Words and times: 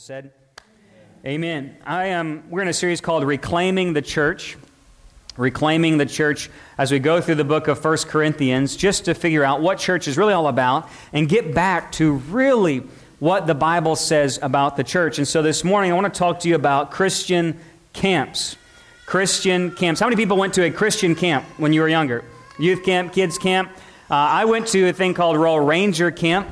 said, 0.00 0.30
Amen. 1.26 1.76
I 1.84 2.06
am. 2.06 2.48
We're 2.48 2.62
in 2.62 2.68
a 2.68 2.72
series 2.72 3.02
called 3.02 3.22
Reclaiming 3.22 3.92
the 3.92 4.00
Church. 4.00 4.56
Reclaiming 5.36 5.98
the 5.98 6.06
church 6.06 6.48
as 6.78 6.90
we 6.90 6.98
go 6.98 7.20
through 7.20 7.34
the 7.34 7.44
book 7.44 7.68
of 7.68 7.78
First 7.78 8.08
Corinthians, 8.08 8.76
just 8.76 9.04
to 9.04 9.14
figure 9.14 9.44
out 9.44 9.60
what 9.60 9.78
church 9.78 10.08
is 10.08 10.16
really 10.16 10.32
all 10.32 10.48
about 10.48 10.88
and 11.12 11.28
get 11.28 11.54
back 11.54 11.92
to 11.92 12.14
really 12.14 12.78
what 13.18 13.46
the 13.46 13.54
Bible 13.54 13.94
says 13.94 14.38
about 14.40 14.78
the 14.78 14.84
church. 14.84 15.18
And 15.18 15.28
so 15.28 15.42
this 15.42 15.64
morning, 15.64 15.92
I 15.92 15.94
want 15.94 16.12
to 16.12 16.18
talk 16.18 16.40
to 16.40 16.48
you 16.48 16.54
about 16.54 16.90
Christian 16.90 17.60
camps. 17.92 18.56
Christian 19.04 19.70
camps. 19.70 20.00
How 20.00 20.06
many 20.06 20.16
people 20.16 20.38
went 20.38 20.54
to 20.54 20.64
a 20.64 20.70
Christian 20.70 21.14
camp 21.14 21.44
when 21.58 21.74
you 21.74 21.82
were 21.82 21.88
younger? 21.90 22.24
Youth 22.58 22.84
camp, 22.84 23.12
kids 23.12 23.36
camp. 23.36 23.70
Uh, 24.10 24.14
I 24.14 24.46
went 24.46 24.66
to 24.68 24.88
a 24.88 24.94
thing 24.94 25.12
called 25.12 25.36
Royal 25.36 25.60
Ranger 25.60 26.10
Camp 26.10 26.48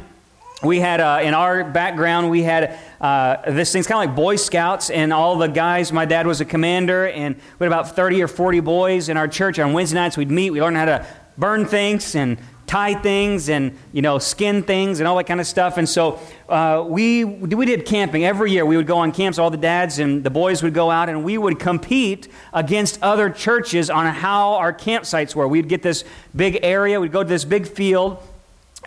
we 0.63 0.81
had 0.81 1.01
uh, 1.01 1.21
in 1.23 1.35
our 1.35 1.63
background 1.63 2.31
we 2.31 2.43
had 2.43 2.79
uh, 3.01 3.51
this 3.51 3.73
thing's 3.73 3.87
kind 3.87 4.03
of 4.03 4.09
like 4.09 4.17
boy 4.17 4.35
scouts 4.35 4.91
and 4.91 5.13
all 5.13 5.37
the 5.37 5.47
guys 5.47 5.93
my 5.93 6.05
dad 6.05 6.27
was 6.27 6.41
a 6.41 6.45
commander 6.45 7.07
and 7.09 7.37
we 7.59 7.65
had 7.65 7.69
about 7.69 7.95
30 7.95 8.23
or 8.23 8.29
40 8.29 8.61
boys 8.61 9.09
in 9.09 9.17
our 9.17 9.29
church. 9.29 9.59
On 9.59 9.73
wednesday 9.73 9.97
nights 9.97 10.17
we'd 10.17 10.31
meet 10.31 10.51
we 10.51 10.61
learned 10.61 10.77
how 10.77 10.87
to 10.87 11.07
burn 11.37 11.65
things 11.65 12.17
and 12.17 12.39
tie 12.67 12.95
things 12.95 13.49
and 13.49 13.79
you 13.93 14.03
know 14.03 14.19
skin 14.19 14.63
things 14.63 14.99
and 14.99 15.09
all 15.09 15.17
that 15.17 15.25
kind 15.25 15.41
of 15.41 15.47
stuff. 15.47 15.79
And 15.79 15.89
so 15.89 16.21
uh, 16.49 16.85
we, 16.87 17.25
we 17.25 17.65
did 17.65 17.87
camping. 17.87 18.25
Every 18.25 18.51
year 18.51 18.67
we 18.67 18.77
would 18.77 18.87
go 18.87 18.99
on 18.99 19.13
camps. 19.13 19.39
All 19.39 19.51
the 19.51 19.57
dads 19.57 20.01
and 20.01 20.23
the 20.23 20.31
boys 20.31 20.63
would 20.63 20.75
go 20.75 20.91
out 20.91 21.09
and 21.09 21.25
we 21.25 21.39
would 21.39 21.59
compete 21.61 22.29
against 22.53 23.01
other 23.03 23.31
churches 23.31 23.91
on 23.91 24.07
how 24.07 24.55
our 24.55 24.73
campsites 24.73 25.35
were. 25.35 25.47
We'd 25.47 25.69
get 25.69 25.83
this 25.83 26.05
big 26.37 26.59
area. 26.63 27.01
We'd 27.01 27.13
go 27.13 27.23
to 27.23 27.29
this 27.29 27.45
big 27.45 27.67
field 27.67 28.23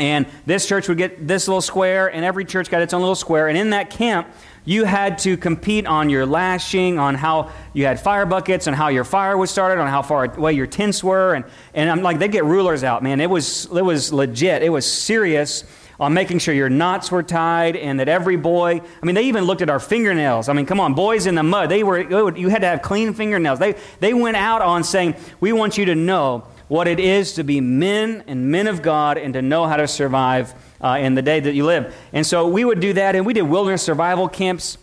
and 0.01 0.25
this 0.47 0.67
church 0.67 0.87
would 0.87 0.97
get 0.97 1.27
this 1.27 1.47
little 1.47 1.61
square, 1.61 2.07
and 2.07 2.25
every 2.25 2.43
church 2.43 2.71
got 2.71 2.81
its 2.81 2.91
own 2.91 3.01
little 3.01 3.13
square. 3.13 3.49
And 3.49 3.55
in 3.55 3.69
that 3.69 3.91
camp, 3.91 4.27
you 4.65 4.83
had 4.83 5.19
to 5.19 5.37
compete 5.37 5.85
on 5.85 6.09
your 6.09 6.25
lashing, 6.25 6.97
on 6.97 7.13
how 7.13 7.51
you 7.73 7.85
had 7.85 7.99
fire 7.99 8.25
buckets, 8.25 8.67
on 8.67 8.73
how 8.73 8.87
your 8.87 9.03
fire 9.03 9.37
was 9.37 9.51
started, 9.51 9.79
on 9.79 9.87
how 9.87 10.01
far 10.01 10.25
away 10.25 10.53
your 10.53 10.65
tents 10.65 11.03
were. 11.03 11.35
And, 11.35 11.45
and 11.75 11.87
I'm 11.87 12.01
like, 12.01 12.17
they'd 12.17 12.31
get 12.31 12.45
rulers 12.45 12.83
out, 12.83 13.03
man. 13.03 13.21
It 13.21 13.29
was, 13.29 13.65
it 13.65 13.85
was 13.85 14.11
legit, 14.11 14.63
it 14.63 14.69
was 14.69 14.91
serious 14.91 15.65
on 15.99 16.15
making 16.15 16.39
sure 16.39 16.51
your 16.51 16.69
knots 16.69 17.11
were 17.11 17.21
tied 17.21 17.75
and 17.75 17.99
that 17.99 18.09
every 18.09 18.37
boy, 18.37 18.81
I 18.81 19.05
mean, 19.05 19.13
they 19.13 19.25
even 19.25 19.43
looked 19.43 19.61
at 19.61 19.69
our 19.69 19.79
fingernails. 19.79 20.49
I 20.49 20.53
mean, 20.53 20.65
come 20.65 20.79
on, 20.79 20.95
boys 20.95 21.27
in 21.27 21.35
the 21.35 21.43
mud, 21.43 21.69
they 21.69 21.83
were, 21.83 22.35
you 22.35 22.49
had 22.49 22.61
to 22.61 22.67
have 22.67 22.81
clean 22.81 23.13
fingernails. 23.13 23.59
They, 23.59 23.75
they 23.99 24.15
went 24.15 24.35
out 24.35 24.63
on 24.63 24.83
saying, 24.83 25.13
we 25.39 25.53
want 25.53 25.77
you 25.77 25.85
to 25.85 25.93
know 25.93 26.47
what 26.71 26.87
it 26.87 27.01
is 27.01 27.33
to 27.33 27.43
be 27.43 27.59
men 27.59 28.23
and 28.27 28.49
men 28.49 28.65
of 28.65 28.81
God 28.81 29.17
and 29.17 29.33
to 29.33 29.41
know 29.41 29.65
how 29.65 29.75
to 29.75 29.89
survive 29.89 30.53
uh, 30.79 30.97
in 31.01 31.15
the 31.15 31.21
day 31.21 31.37
that 31.37 31.53
you 31.53 31.65
live. 31.65 31.93
And 32.13 32.25
so 32.25 32.47
we 32.47 32.63
would 32.63 32.79
do 32.79 32.93
that, 32.93 33.13
and 33.13 33.25
we 33.25 33.33
did 33.33 33.41
wilderness 33.41 33.83
survival 33.83 34.29
camps 34.29 34.77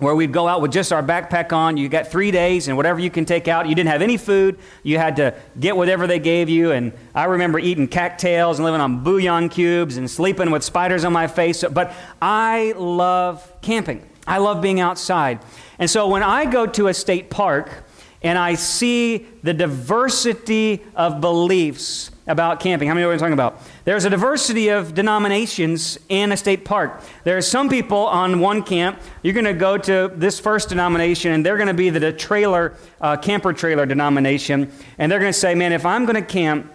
where 0.00 0.12
we'd 0.12 0.32
go 0.32 0.48
out 0.48 0.60
with 0.60 0.72
just 0.72 0.92
our 0.92 1.04
backpack 1.04 1.52
on. 1.52 1.76
You 1.76 1.88
got 1.88 2.08
three 2.08 2.32
days 2.32 2.66
and 2.66 2.76
whatever 2.76 2.98
you 2.98 3.10
can 3.10 3.26
take 3.26 3.46
out. 3.46 3.68
You 3.68 3.76
didn't 3.76 3.90
have 3.90 4.02
any 4.02 4.16
food. 4.16 4.58
You 4.82 4.98
had 4.98 5.14
to 5.16 5.36
get 5.60 5.76
whatever 5.76 6.08
they 6.08 6.18
gave 6.18 6.48
you. 6.48 6.72
And 6.72 6.92
I 7.14 7.26
remember 7.26 7.60
eating 7.60 7.86
cattails 7.86 8.58
and 8.58 8.64
living 8.64 8.80
on 8.80 9.04
bouillon 9.04 9.50
cubes 9.50 9.98
and 9.98 10.10
sleeping 10.10 10.50
with 10.50 10.64
spiders 10.64 11.04
on 11.04 11.12
my 11.12 11.28
face. 11.28 11.62
But 11.62 11.92
I 12.20 12.74
love 12.76 13.52
camping. 13.62 14.04
I 14.26 14.38
love 14.38 14.60
being 14.60 14.80
outside. 14.80 15.38
And 15.78 15.88
so 15.88 16.08
when 16.08 16.24
I 16.24 16.46
go 16.46 16.66
to 16.66 16.88
a 16.88 16.94
state 16.94 17.30
park, 17.30 17.84
and 18.22 18.38
I 18.38 18.54
see 18.54 19.26
the 19.42 19.54
diversity 19.54 20.82
of 20.94 21.20
beliefs 21.20 22.10
about 22.26 22.60
camping. 22.60 22.86
How 22.86 22.94
many 22.94 23.06
what 23.06 23.14
I'm 23.14 23.18
talking 23.18 23.32
about? 23.32 23.62
There's 23.84 24.04
a 24.04 24.10
diversity 24.10 24.68
of 24.68 24.94
denominations 24.94 25.98
in 26.08 26.30
a 26.30 26.36
state 26.36 26.64
park. 26.64 27.02
There 27.24 27.36
are 27.36 27.42
some 27.42 27.68
people 27.70 27.98
on 27.98 28.38
one 28.38 28.62
camp. 28.62 29.00
You're 29.22 29.34
going 29.34 29.46
to 29.46 29.54
go 29.54 29.78
to 29.78 30.12
this 30.14 30.38
first 30.38 30.68
denomination, 30.68 31.32
and 31.32 31.44
they're 31.44 31.56
going 31.56 31.68
to 31.68 31.74
be 31.74 31.88
the 31.88 32.12
trailer, 32.12 32.74
uh, 33.00 33.16
camper 33.16 33.52
trailer 33.52 33.86
denomination. 33.86 34.70
And 34.98 35.10
they're 35.10 35.18
going 35.18 35.32
to 35.32 35.38
say, 35.38 35.54
man, 35.54 35.72
if 35.72 35.86
I'm 35.86 36.04
going 36.04 36.16
to 36.16 36.22
camp, 36.22 36.72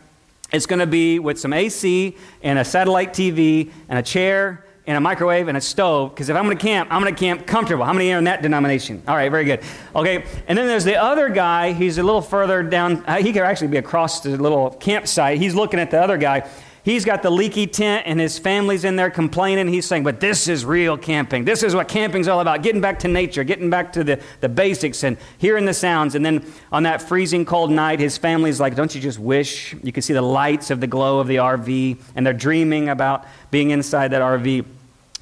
it's 0.51 0.65
going 0.65 0.79
to 0.79 0.87
be 0.87 1.19
with 1.19 1.39
some 1.39 1.53
AC 1.53 2.17
and 2.41 2.59
a 2.59 2.65
satellite 2.65 3.13
TV 3.13 3.71
and 3.87 3.99
a 3.99 4.03
chair 4.03 4.64
and 4.87 4.97
a 4.97 5.01
microwave 5.01 5.47
and 5.47 5.57
a 5.57 5.61
stove 5.61 6.11
because 6.11 6.29
if 6.29 6.35
I'm 6.35 6.45
going 6.45 6.57
to 6.57 6.63
camp, 6.63 6.89
I'm 6.91 7.01
going 7.01 7.13
to 7.13 7.19
camp 7.19 7.47
comfortable. 7.47 7.85
How 7.85 7.93
many 7.93 8.11
are 8.13 8.17
in 8.17 8.25
that 8.25 8.41
denomination? 8.41 9.01
All 9.07 9.15
right, 9.15 9.29
very 9.29 9.45
good. 9.45 9.61
Okay, 9.95 10.25
and 10.47 10.57
then 10.57 10.67
there's 10.67 10.83
the 10.83 11.01
other 11.01 11.29
guy. 11.29 11.73
He's 11.73 11.97
a 11.97 12.03
little 12.03 12.21
further 12.21 12.61
down. 12.61 13.03
Uh, 13.05 13.15
he 13.17 13.33
could 13.33 13.41
actually 13.41 13.69
be 13.69 13.77
across 13.77 14.21
the 14.21 14.37
little 14.37 14.69
campsite. 14.69 15.39
He's 15.39 15.55
looking 15.55 15.79
at 15.79 15.91
the 15.91 16.01
other 16.01 16.17
guy. 16.17 16.47
He's 16.85 17.03
got 17.03 17.23
the 17.23 17.31
leaky 17.31 17.65
tent 17.65 18.03
and 18.05 18.19
his 18.19 18.37
family's 18.37 18.83
in 18.83 18.95
there 18.95 19.09
complaining. 19.09 19.67
He's 19.67 19.87
saying, 19.87 20.03
but 20.03 20.19
this 20.19 20.47
is 20.47 20.63
real 20.63 20.99
camping. 20.99 21.43
This 21.43 21.63
is 21.63 21.73
what 21.73 21.87
camping's 21.87 22.27
all 22.27 22.41
about 22.41 22.61
getting 22.61 22.79
back 22.79 22.99
to 22.99 23.07
nature, 23.07 23.43
getting 23.43 23.71
back 23.71 23.93
to 23.93 24.03
the, 24.03 24.21
the 24.39 24.49
basics 24.49 25.03
and 25.03 25.17
hearing 25.39 25.65
the 25.65 25.73
sounds. 25.73 26.13
And 26.13 26.23
then 26.23 26.45
on 26.71 26.83
that 26.83 27.01
freezing 27.01 27.43
cold 27.43 27.71
night, 27.71 27.99
his 27.99 28.19
family's 28.19 28.59
like, 28.59 28.75
don't 28.75 28.93
you 28.93 29.01
just 29.01 29.17
wish 29.17 29.73
you 29.81 29.91
could 29.91 30.03
see 30.03 30.13
the 30.13 30.21
lights 30.21 30.69
of 30.69 30.79
the 30.79 30.85
glow 30.85 31.19
of 31.19 31.25
the 31.25 31.37
RV? 31.37 31.97
And 32.15 32.23
they're 32.23 32.33
dreaming 32.33 32.87
about 32.89 33.25
being 33.49 33.71
inside 33.71 34.09
that 34.09 34.21
RV. 34.21 34.63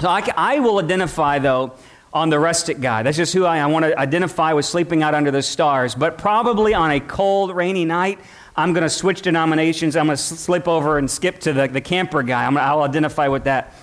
So 0.01 0.09
I, 0.09 0.29
I 0.35 0.59
will 0.59 0.79
identify, 0.79 1.39
though, 1.39 1.75
on 2.11 2.29
the 2.29 2.39
rustic 2.39 2.81
guy. 2.81 3.03
That's 3.03 3.15
just 3.15 3.33
who 3.33 3.45
I. 3.45 3.59
I 3.59 3.67
want 3.67 3.85
to 3.85 3.97
identify 3.97 4.51
with 4.51 4.65
sleeping 4.65 5.01
out 5.01 5.15
under 5.15 5.31
the 5.31 5.41
stars. 5.41 5.95
But 5.95 6.17
probably 6.17 6.73
on 6.73 6.91
a 6.91 6.99
cold, 6.99 7.55
rainy 7.55 7.85
night, 7.85 8.19
I'm 8.55 8.73
going 8.73 8.83
to 8.83 8.89
switch 8.89 9.21
denominations. 9.21 9.95
I'm 9.95 10.05
going 10.05 10.17
to 10.17 10.23
slip 10.23 10.67
over 10.67 10.97
and 10.97 11.09
skip 11.09 11.39
to 11.39 11.53
the, 11.53 11.67
the 11.67 11.81
camper 11.81 12.21
guy. 12.23 12.45
i 12.45 12.73
will 12.73 12.83
identify 12.83 13.27
with 13.27 13.45
that. 13.45 13.73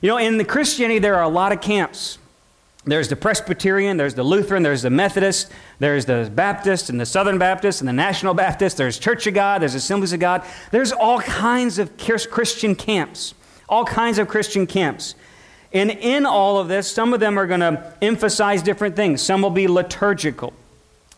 You 0.00 0.08
know, 0.08 0.18
in 0.18 0.38
the 0.38 0.44
Christianity, 0.44 0.98
there 0.98 1.16
are 1.16 1.22
a 1.22 1.28
lot 1.28 1.52
of 1.52 1.60
camps. 1.60 2.18
There's 2.86 3.08
the 3.08 3.16
Presbyterian, 3.16 3.96
there's 3.96 4.14
the 4.14 4.22
Lutheran, 4.22 4.62
there's 4.62 4.82
the 4.82 4.90
Methodist, 4.90 5.50
there's 5.78 6.04
the 6.04 6.30
Baptist 6.34 6.90
and 6.90 7.00
the 7.00 7.06
Southern 7.06 7.38
Baptist 7.38 7.80
and 7.80 7.88
the 7.88 7.94
National 7.94 8.34
Baptist, 8.34 8.76
there's 8.76 8.98
Church 8.98 9.26
of 9.26 9.32
God, 9.32 9.62
there's 9.62 9.74
Assemblies 9.74 10.12
of 10.12 10.20
God. 10.20 10.44
There's 10.70 10.92
all 10.92 11.20
kinds 11.20 11.78
of 11.78 11.96
Christian 11.96 12.74
camps, 12.74 13.32
all 13.70 13.86
kinds 13.86 14.18
of 14.18 14.28
Christian 14.28 14.66
camps. 14.66 15.14
And 15.72 15.90
in 15.90 16.26
all 16.26 16.58
of 16.58 16.68
this, 16.68 16.90
some 16.90 17.14
of 17.14 17.20
them 17.20 17.38
are 17.38 17.46
going 17.46 17.60
to 17.60 17.94
emphasize 18.02 18.62
different 18.62 18.96
things. 18.96 19.22
Some 19.22 19.40
will 19.40 19.50
be 19.50 19.66
liturgical, 19.66 20.52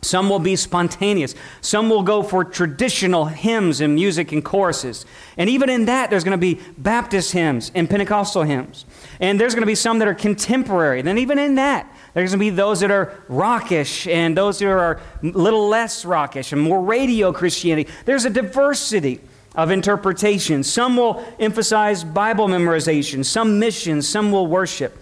some 0.02 0.28
will 0.28 0.38
be 0.38 0.56
spontaneous, 0.56 1.34
some 1.60 1.88
will 1.90 2.02
go 2.02 2.22
for 2.22 2.44
traditional 2.44 3.24
hymns 3.24 3.80
and 3.80 3.94
music 3.94 4.30
and 4.30 4.44
choruses. 4.44 5.04
And 5.36 5.50
even 5.50 5.68
in 5.68 5.86
that, 5.86 6.10
there's 6.10 6.22
going 6.22 6.38
to 6.38 6.54
be 6.54 6.60
Baptist 6.78 7.32
hymns 7.32 7.72
and 7.74 7.90
Pentecostal 7.90 8.42
hymns. 8.42 8.84
And 9.20 9.40
there's 9.40 9.54
going 9.54 9.62
to 9.62 9.66
be 9.66 9.74
some 9.74 9.98
that 9.98 10.08
are 10.08 10.14
contemporary. 10.14 11.02
Then, 11.02 11.18
even 11.18 11.38
in 11.38 11.56
that, 11.56 11.90
there's 12.14 12.30
going 12.30 12.38
to 12.38 12.44
be 12.44 12.50
those 12.50 12.80
that 12.80 12.90
are 12.90 13.20
rockish 13.28 14.06
and 14.06 14.36
those 14.36 14.58
that 14.60 14.68
are 14.68 15.00
a 15.22 15.26
little 15.26 15.68
less 15.68 16.04
rockish 16.04 16.52
and 16.52 16.60
more 16.60 16.80
radio 16.82 17.32
Christianity. 17.32 17.90
There's 18.04 18.24
a 18.24 18.30
diversity 18.30 19.20
of 19.54 19.70
interpretation. 19.70 20.62
Some 20.62 20.96
will 20.96 21.24
emphasize 21.40 22.04
Bible 22.04 22.46
memorization, 22.46 23.24
some 23.24 23.58
missions, 23.58 24.06
some 24.06 24.30
will 24.30 24.46
worship. 24.46 24.96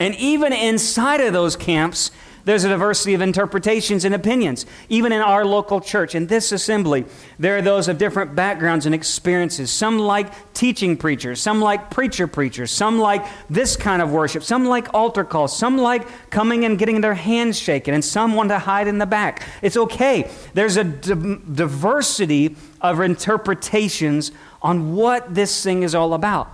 And 0.00 0.14
even 0.16 0.52
inside 0.52 1.20
of 1.20 1.32
those 1.32 1.54
camps, 1.54 2.10
there's 2.44 2.64
a 2.64 2.68
diversity 2.68 3.14
of 3.14 3.22
interpretations 3.22 4.04
and 4.04 4.14
opinions, 4.14 4.66
even 4.88 5.12
in 5.12 5.20
our 5.20 5.44
local 5.44 5.80
church. 5.80 6.14
In 6.14 6.26
this 6.26 6.52
assembly, 6.52 7.06
there 7.38 7.56
are 7.56 7.62
those 7.62 7.88
of 7.88 7.96
different 7.96 8.34
backgrounds 8.34 8.84
and 8.86 8.94
experiences. 8.94 9.70
Some 9.70 9.98
like 9.98 10.52
teaching 10.52 10.96
preachers, 10.96 11.40
some 11.40 11.60
like 11.60 11.90
preacher 11.90 12.26
preachers, 12.26 12.70
some 12.70 12.98
like 12.98 13.24
this 13.48 13.76
kind 13.76 14.02
of 14.02 14.12
worship, 14.12 14.42
some 14.42 14.66
like 14.66 14.92
altar 14.92 15.24
calls, 15.24 15.56
some 15.56 15.78
like 15.78 16.06
coming 16.30 16.64
and 16.64 16.78
getting 16.78 17.00
their 17.00 17.14
hands 17.14 17.58
shaken, 17.58 17.94
and 17.94 18.04
some 18.04 18.34
want 18.34 18.50
to 18.50 18.58
hide 18.58 18.88
in 18.88 18.98
the 18.98 19.06
back. 19.06 19.46
It's 19.62 19.76
okay. 19.76 20.30
There's 20.52 20.76
a 20.76 20.84
d- 20.84 21.38
diversity 21.52 22.56
of 22.80 23.00
interpretations 23.00 24.32
on 24.60 24.94
what 24.94 25.34
this 25.34 25.62
thing 25.62 25.82
is 25.82 25.94
all 25.94 26.12
about. 26.12 26.48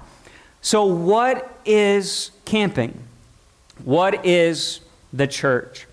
So, 0.63 0.85
what 0.85 1.59
is 1.65 2.31
camping? 2.45 3.03
What 3.83 4.27
is 4.27 4.81
the 5.13 5.27
church. 5.27 5.87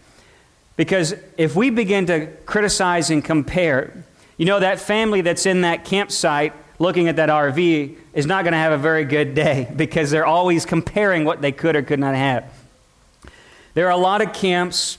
Because 0.76 1.16
if 1.38 1.56
we 1.56 1.70
begin 1.70 2.06
to 2.06 2.28
criticize 2.46 3.10
and 3.10 3.24
compare, 3.24 4.04
you 4.38 4.46
know, 4.46 4.60
that 4.60 4.80
family 4.80 5.22
that's 5.22 5.46
in 5.46 5.62
that 5.62 5.86
campsite 5.86 6.54
looking 6.80 7.08
at 7.08 7.16
that 7.16 7.30
RV 7.30 7.98
is 8.14 8.26
not 8.26 8.44
going 8.44 8.52
to 8.52 8.60
have 8.60 8.72
a 8.72 8.78
very 8.78 9.04
good 9.04 9.34
day 9.34 9.72
because 9.76 10.12
they're 10.12 10.26
always 10.26 10.66
comparing 10.66 11.26
what 11.26 11.42
they 11.42 11.52
could 11.52 11.76
or 11.76 11.82
could 11.82 12.00
not 12.00 12.16
have. 12.16 12.52
There 13.74 13.88
are 13.88 13.92
a 13.92 13.98
lot 13.98 14.22
of 14.22 14.34
camps 14.34 14.98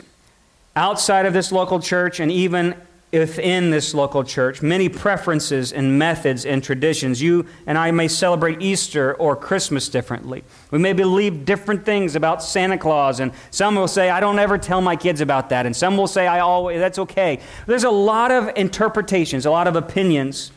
outside 0.74 1.26
of 1.26 1.32
this 1.32 1.50
local 1.50 1.80
church 1.80 2.20
and 2.20 2.30
even 2.30 2.74
within 3.12 3.70
this 3.70 3.94
local 3.94 4.22
church, 4.22 4.60
many 4.60 4.88
preferences 4.88 5.72
and 5.72 5.98
methods 5.98 6.44
and 6.44 6.62
traditions. 6.62 7.22
You 7.22 7.46
and 7.66 7.78
I 7.78 7.90
may 7.90 8.06
celebrate 8.06 8.60
Easter 8.60 9.14
or 9.14 9.34
Christmas 9.34 9.88
differently. 9.88 10.44
We 10.70 10.78
may 10.78 10.92
believe 10.92 11.46
different 11.46 11.86
things 11.86 12.16
about 12.16 12.42
Santa 12.42 12.76
Claus, 12.76 13.20
and 13.20 13.32
some 13.50 13.76
will 13.76 13.88
say, 13.88 14.10
I 14.10 14.20
don't 14.20 14.38
ever 14.38 14.58
tell 14.58 14.82
my 14.82 14.94
kids 14.94 15.22
about 15.22 15.48
that, 15.48 15.64
and 15.64 15.74
some 15.74 15.96
will 15.96 16.06
say, 16.06 16.26
I 16.26 16.40
always, 16.40 16.80
that's 16.80 16.98
okay. 16.98 17.40
There's 17.66 17.84
a 17.84 17.90
lot 17.90 18.30
of 18.30 18.50
interpretations, 18.56 19.46
a 19.46 19.50
lot 19.50 19.66
of 19.66 19.74
opinions, 19.74 20.52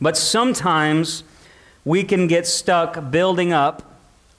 but 0.00 0.16
sometimes 0.16 1.24
we 1.84 2.04
can 2.04 2.28
get 2.28 2.46
stuck 2.46 3.10
building 3.10 3.52
up 3.52 3.82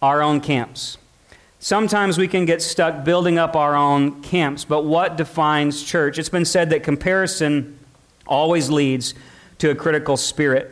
our 0.02 0.22
own 0.22 0.40
camps. 0.40 0.98
Sometimes 1.64 2.18
we 2.18 2.28
can 2.28 2.44
get 2.44 2.62
stuck 2.62 3.06
building 3.06 3.38
up 3.38 3.56
our 3.56 3.74
own 3.74 4.22
camps, 4.22 4.66
but 4.66 4.84
what 4.84 5.16
defines 5.16 5.82
church? 5.82 6.20
It's 6.20 6.28
been 6.28 6.44
said 6.44 6.72
that 6.72 6.84
comparison 6.84 7.80
always 8.28 8.70
leads 8.70 9.14
to 9.60 9.70
a 9.70 9.76
critical 9.76 10.18
spirit. 10.18 10.70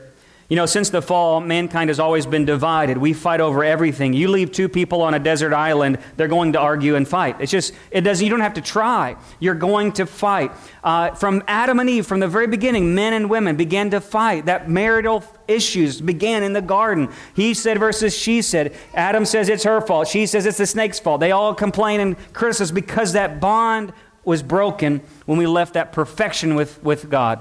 You 0.52 0.58
know, 0.58 0.66
since 0.66 0.90
the 0.90 1.02
fall, 1.02 1.40
mankind 1.40 1.90
has 1.90 1.98
always 1.98 2.26
been 2.26 2.44
divided. 2.44 2.98
We 2.98 3.14
fight 3.14 3.40
over 3.40 3.64
everything. 3.64 4.12
You 4.12 4.28
leave 4.28 4.52
two 4.52 4.68
people 4.68 5.02
on 5.02 5.14
a 5.14 5.20
desert 5.20 5.54
island, 5.54 5.98
they're 6.18 6.28
going 6.28 6.52
to 6.52 6.60
argue 6.60 6.98
and 6.98 7.08
fight. 7.08 7.38
It's 7.40 7.54
just, 7.54 7.74
it 7.90 8.02
doesn't, 8.02 8.22
you 8.22 8.30
don't 8.30 8.42
have 8.42 8.56
to 8.56 8.62
try. 8.62 9.16
You're 9.40 9.56
going 9.56 9.94
to 9.94 10.06
fight. 10.06 10.52
Uh, 10.84 11.12
from 11.12 11.42
Adam 11.48 11.80
and 11.80 11.90
Eve, 11.90 12.06
from 12.06 12.20
the 12.20 12.28
very 12.28 12.48
beginning, 12.48 12.94
men 12.94 13.14
and 13.14 13.30
women 13.30 13.56
began 13.56 13.92
to 13.92 14.02
fight. 14.02 14.48
That 14.48 14.70
marital 14.70 15.24
issues 15.48 16.02
began 16.02 16.44
in 16.44 16.52
the 16.52 16.62
garden. 16.62 17.14
He 17.34 17.54
said 17.54 17.80
versus 17.80 18.14
she 18.14 18.42
said. 18.42 18.76
Adam 18.94 19.24
says 19.24 19.48
it's 19.48 19.64
her 19.64 19.80
fault. 19.80 20.10
She 20.10 20.26
says 20.26 20.46
it's 20.46 20.58
the 20.58 20.68
snake's 20.68 21.00
fault. 21.00 21.22
They 21.22 21.32
all 21.32 21.56
complain 21.56 22.02
and 22.02 22.34
criticize 22.34 22.74
because 22.74 23.14
that 23.14 23.40
bond 23.40 23.94
was 24.26 24.44
broken 24.44 25.00
when 25.26 25.38
we 25.38 25.48
left 25.48 25.76
that 25.76 25.94
perfection 25.94 26.56
with, 26.56 26.84
with 26.84 27.10
God. 27.10 27.40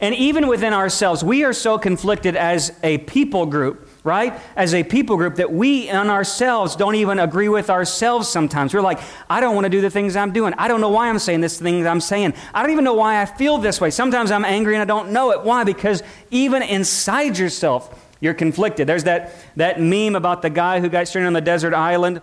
And 0.00 0.14
even 0.14 0.48
within 0.48 0.72
ourselves, 0.72 1.22
we 1.22 1.44
are 1.44 1.52
so 1.52 1.78
conflicted 1.78 2.34
as 2.34 2.72
a 2.82 2.98
people 2.98 3.44
group, 3.44 3.86
right? 4.02 4.40
As 4.56 4.72
a 4.72 4.82
people 4.82 5.18
group 5.18 5.34
that 5.36 5.52
we 5.52 5.90
in 5.90 6.08
ourselves 6.08 6.74
don't 6.74 6.94
even 6.94 7.18
agree 7.18 7.50
with 7.50 7.68
ourselves 7.68 8.26
sometimes. 8.26 8.72
We're 8.72 8.80
like, 8.80 8.98
I 9.28 9.40
don't 9.40 9.54
want 9.54 9.66
to 9.66 9.70
do 9.70 9.82
the 9.82 9.90
things 9.90 10.16
I'm 10.16 10.32
doing. 10.32 10.54
I 10.56 10.68
don't 10.68 10.80
know 10.80 10.88
why 10.88 11.10
I'm 11.10 11.18
saying 11.18 11.42
this 11.42 11.60
thing 11.60 11.86
I'm 11.86 12.00
saying. 12.00 12.32
I 12.54 12.62
don't 12.62 12.72
even 12.72 12.84
know 12.84 12.94
why 12.94 13.20
I 13.20 13.26
feel 13.26 13.58
this 13.58 13.78
way. 13.78 13.90
Sometimes 13.90 14.30
I'm 14.30 14.46
angry 14.46 14.74
and 14.74 14.80
I 14.80 14.86
don't 14.86 15.10
know 15.12 15.32
it. 15.32 15.42
Why? 15.42 15.64
Because 15.64 16.02
even 16.30 16.62
inside 16.62 17.36
yourself, 17.36 18.08
you're 18.20 18.34
conflicted. 18.34 18.86
There's 18.86 19.04
that, 19.04 19.34
that 19.56 19.80
meme 19.80 20.16
about 20.16 20.40
the 20.40 20.50
guy 20.50 20.80
who 20.80 20.88
got 20.88 21.08
stranded 21.08 21.26
on 21.26 21.32
the 21.34 21.40
desert 21.42 21.74
island 21.74 22.22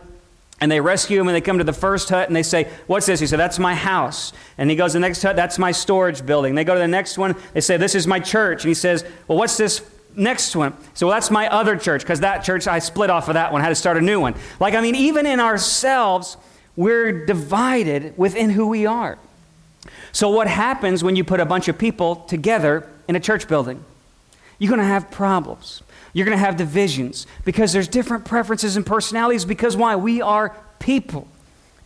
and 0.59 0.71
they 0.71 0.80
rescue 0.80 1.19
him 1.19 1.27
and 1.27 1.36
they 1.36 1.42
come 1.42 1.59
to 1.59 1.63
the 1.63 1.74
first 1.74 2.09
hut 2.09 2.27
and 2.27 2.36
they 2.36 2.44
say, 2.44 2.68
What's 2.88 3.06
this? 3.06 3.19
He 3.19 3.27
said, 3.27 3.39
That's 3.39 3.59
my 3.59 3.75
house. 3.75 4.33
And 4.57 4.69
he 4.69 4.75
goes 4.75 4.92
to 4.92 4.95
the 4.95 5.01
next 5.01 5.21
hut, 5.21 5.36
That's 5.36 5.59
my 5.59 5.71
storage 5.71 6.25
building. 6.25 6.56
They 6.56 6.63
go 6.63 6.74
to 6.74 6.80
the 6.80 6.88
next 6.88 7.18
one, 7.18 7.36
they 7.54 7.62
say, 7.62 7.77
This 7.77 7.95
is 7.95 8.07
my 8.07 8.19
church. 8.19 8.63
And 8.63 8.69
he 8.69 8.74
says, 8.74 9.06
Well, 9.27 9.38
what's 9.38 9.57
this 9.57 9.81
next 10.15 10.56
one? 10.56 10.74
So 10.95 11.07
well, 11.07 11.15
that's 11.15 11.30
my 11.30 11.48
other 11.50 11.75
church 11.75 12.01
because 12.01 12.21
that 12.21 12.44
church 12.44 12.68
I 12.68 12.80
split 12.80 13.09
off 13.09 13.27
of 13.27 13.36
that 13.36 13.51
one, 13.51 13.62
I 13.62 13.65
had 13.65 13.69
to 13.69 13.75
start 13.75 13.98
a 13.98 14.01
new 14.01 14.19
one. 14.19 14.36
Like, 14.59 14.74
I 14.74 14.81
mean, 14.81 14.95
even 14.95 15.25
in 15.25 15.39
ourselves, 15.39 16.38
we're 16.75 17.25
divided 17.25 18.18
within 18.18 18.50
who 18.50 18.68
we 18.68 18.86
are. 18.86 19.18
So, 20.12 20.30
what 20.30 20.48
happens 20.48 21.03
when 21.03 21.15
you 21.15 21.24
put 21.24 21.39
a 21.39 21.45
bunch 21.45 21.68
of 21.68 21.77
people 21.77 22.15
together 22.15 22.89
in 23.07 23.15
a 23.15 23.19
church 23.19 23.48
building? 23.48 23.83
You're 24.57 24.69
going 24.69 24.80
to 24.80 24.88
have 24.88 25.12
problems. 25.12 25.83
You're 26.13 26.25
going 26.25 26.38
to 26.38 26.44
have 26.44 26.57
divisions 26.57 27.27
because 27.45 27.74
there's 27.74 27.88
different 27.88 28.25
preferences 28.25 28.75
and 28.75 28.86
personalities. 28.86 29.45
Because 29.45 29.75
why? 29.75 29.95
We 29.95 30.21
are 30.21 30.56
people. 30.80 31.27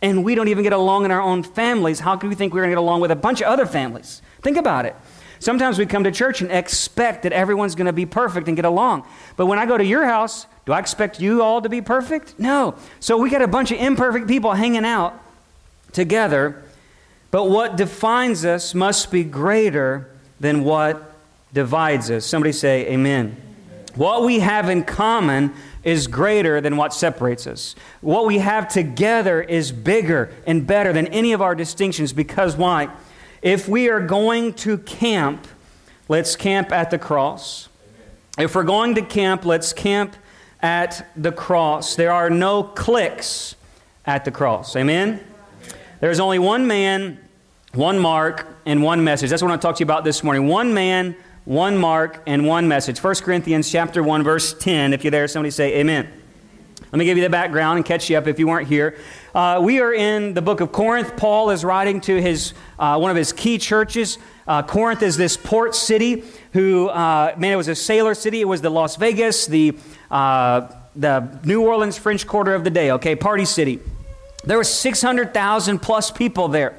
And 0.01 0.23
we 0.23 0.35
don't 0.35 0.47
even 0.47 0.63
get 0.63 0.73
along 0.73 1.05
in 1.05 1.11
our 1.11 1.21
own 1.21 1.43
families. 1.43 1.99
How 1.99 2.15
can 2.15 2.29
we 2.29 2.35
think 2.35 2.53
we're 2.53 2.61
going 2.61 2.71
to 2.71 2.75
get 2.75 2.79
along 2.81 3.01
with 3.01 3.11
a 3.11 3.15
bunch 3.15 3.41
of 3.41 3.47
other 3.47 3.65
families? 3.65 4.21
Think 4.41 4.57
about 4.57 4.85
it. 4.85 4.95
Sometimes 5.39 5.79
we 5.79 5.85
come 5.85 6.03
to 6.03 6.11
church 6.11 6.41
and 6.41 6.51
expect 6.51 7.23
that 7.23 7.33
everyone's 7.33 7.73
going 7.73 7.87
to 7.87 7.93
be 7.93 8.05
perfect 8.05 8.47
and 8.47 8.55
get 8.55 8.65
along. 8.65 9.05
But 9.37 9.47
when 9.47 9.57
I 9.57 9.65
go 9.65 9.77
to 9.77 9.83
your 9.83 10.05
house, 10.05 10.45
do 10.65 10.73
I 10.73 10.79
expect 10.79 11.19
you 11.19 11.41
all 11.41 11.61
to 11.61 11.69
be 11.69 11.81
perfect? 11.81 12.35
No. 12.37 12.75
So 12.99 13.17
we 13.17 13.29
got 13.29 13.41
a 13.41 13.47
bunch 13.47 13.71
of 13.71 13.79
imperfect 13.79 14.27
people 14.27 14.53
hanging 14.53 14.85
out 14.85 15.19
together. 15.93 16.63
But 17.31 17.49
what 17.49 17.75
defines 17.75 18.45
us 18.45 18.75
must 18.75 19.11
be 19.11 19.23
greater 19.23 20.07
than 20.39 20.63
what 20.63 21.11
divides 21.53 22.09
us. 22.11 22.25
Somebody 22.25 22.51
say, 22.51 22.87
Amen. 22.87 23.37
What 23.95 24.23
we 24.23 24.39
have 24.39 24.69
in 24.69 24.83
common 24.83 25.53
is 25.83 26.07
greater 26.07 26.61
than 26.61 26.77
what 26.77 26.93
separates 26.93 27.47
us. 27.47 27.75
What 28.01 28.25
we 28.25 28.37
have 28.37 28.67
together 28.67 29.41
is 29.41 29.71
bigger 29.71 30.31
and 30.45 30.65
better 30.65 30.93
than 30.93 31.07
any 31.07 31.33
of 31.33 31.41
our 31.41 31.55
distinctions 31.55 32.13
because 32.13 32.55
why? 32.55 32.89
If 33.41 33.67
we 33.67 33.89
are 33.89 33.99
going 33.99 34.53
to 34.55 34.77
camp, 34.77 35.47
let's 36.07 36.35
camp 36.35 36.71
at 36.71 36.91
the 36.91 36.99
cross. 36.99 37.67
If 38.37 38.55
we're 38.55 38.63
going 38.63 38.95
to 38.95 39.01
camp, 39.01 39.45
let's 39.45 39.73
camp 39.73 40.15
at 40.61 41.07
the 41.17 41.31
cross. 41.31 41.95
There 41.95 42.11
are 42.11 42.29
no 42.29 42.63
cliques 42.63 43.55
at 44.05 44.23
the 44.23 44.31
cross. 44.31 44.75
Amen? 44.75 45.19
There's 45.99 46.19
only 46.19 46.39
one 46.39 46.65
man, 46.65 47.19
one 47.73 47.99
mark, 47.99 48.47
and 48.65 48.83
one 48.83 49.03
message. 49.03 49.29
That's 49.29 49.41
what 49.41 49.49
I 49.49 49.51
want 49.51 49.61
to 49.61 49.67
talk 49.67 49.75
to 49.77 49.79
you 49.81 49.85
about 49.85 50.03
this 50.03 50.23
morning. 50.23 50.47
One 50.47 50.73
man, 50.73 51.15
one 51.45 51.77
mark, 51.77 52.21
and 52.27 52.45
one 52.45 52.67
message. 52.67 53.03
1 53.03 53.15
Corinthians 53.15 53.71
chapter 53.71 54.03
1, 54.03 54.23
verse 54.23 54.53
10. 54.53 54.93
If 54.93 55.03
you're 55.03 55.11
there, 55.11 55.27
somebody 55.27 55.51
say 55.51 55.79
amen. 55.79 56.07
Let 56.91 56.99
me 56.99 57.05
give 57.05 57.17
you 57.17 57.23
the 57.23 57.29
background 57.29 57.77
and 57.77 57.85
catch 57.85 58.09
you 58.09 58.17
up 58.17 58.27
if 58.27 58.37
you 58.37 58.47
weren't 58.47 58.67
here. 58.67 58.97
Uh, 59.33 59.61
we 59.63 59.79
are 59.79 59.93
in 59.93 60.33
the 60.33 60.41
book 60.41 60.59
of 60.59 60.73
Corinth. 60.73 61.15
Paul 61.15 61.49
is 61.49 61.63
writing 61.63 62.01
to 62.01 62.21
his, 62.21 62.53
uh, 62.77 62.99
one 62.99 63.09
of 63.09 63.15
his 63.15 63.31
key 63.31 63.57
churches. 63.57 64.17
Uh, 64.45 64.61
Corinth 64.61 65.01
is 65.01 65.15
this 65.15 65.37
port 65.37 65.73
city 65.73 66.25
who, 66.51 66.89
uh, 66.89 67.33
man, 67.37 67.53
it 67.53 67.55
was 67.55 67.69
a 67.69 67.75
sailor 67.75 68.13
city. 68.13 68.41
It 68.41 68.47
was 68.47 68.59
the 68.59 68.69
Las 68.69 68.97
Vegas, 68.97 69.45
the, 69.45 69.77
uh, 70.11 70.67
the 70.93 71.39
New 71.45 71.61
Orleans 71.61 71.97
French 71.97 72.27
Quarter 72.27 72.55
of 72.55 72.65
the 72.65 72.69
day, 72.69 72.91
okay, 72.91 73.15
party 73.15 73.45
city. 73.45 73.79
There 74.43 74.57
were 74.57 74.65
600,000 74.65 75.79
plus 75.79 76.11
people 76.11 76.49
there. 76.49 76.75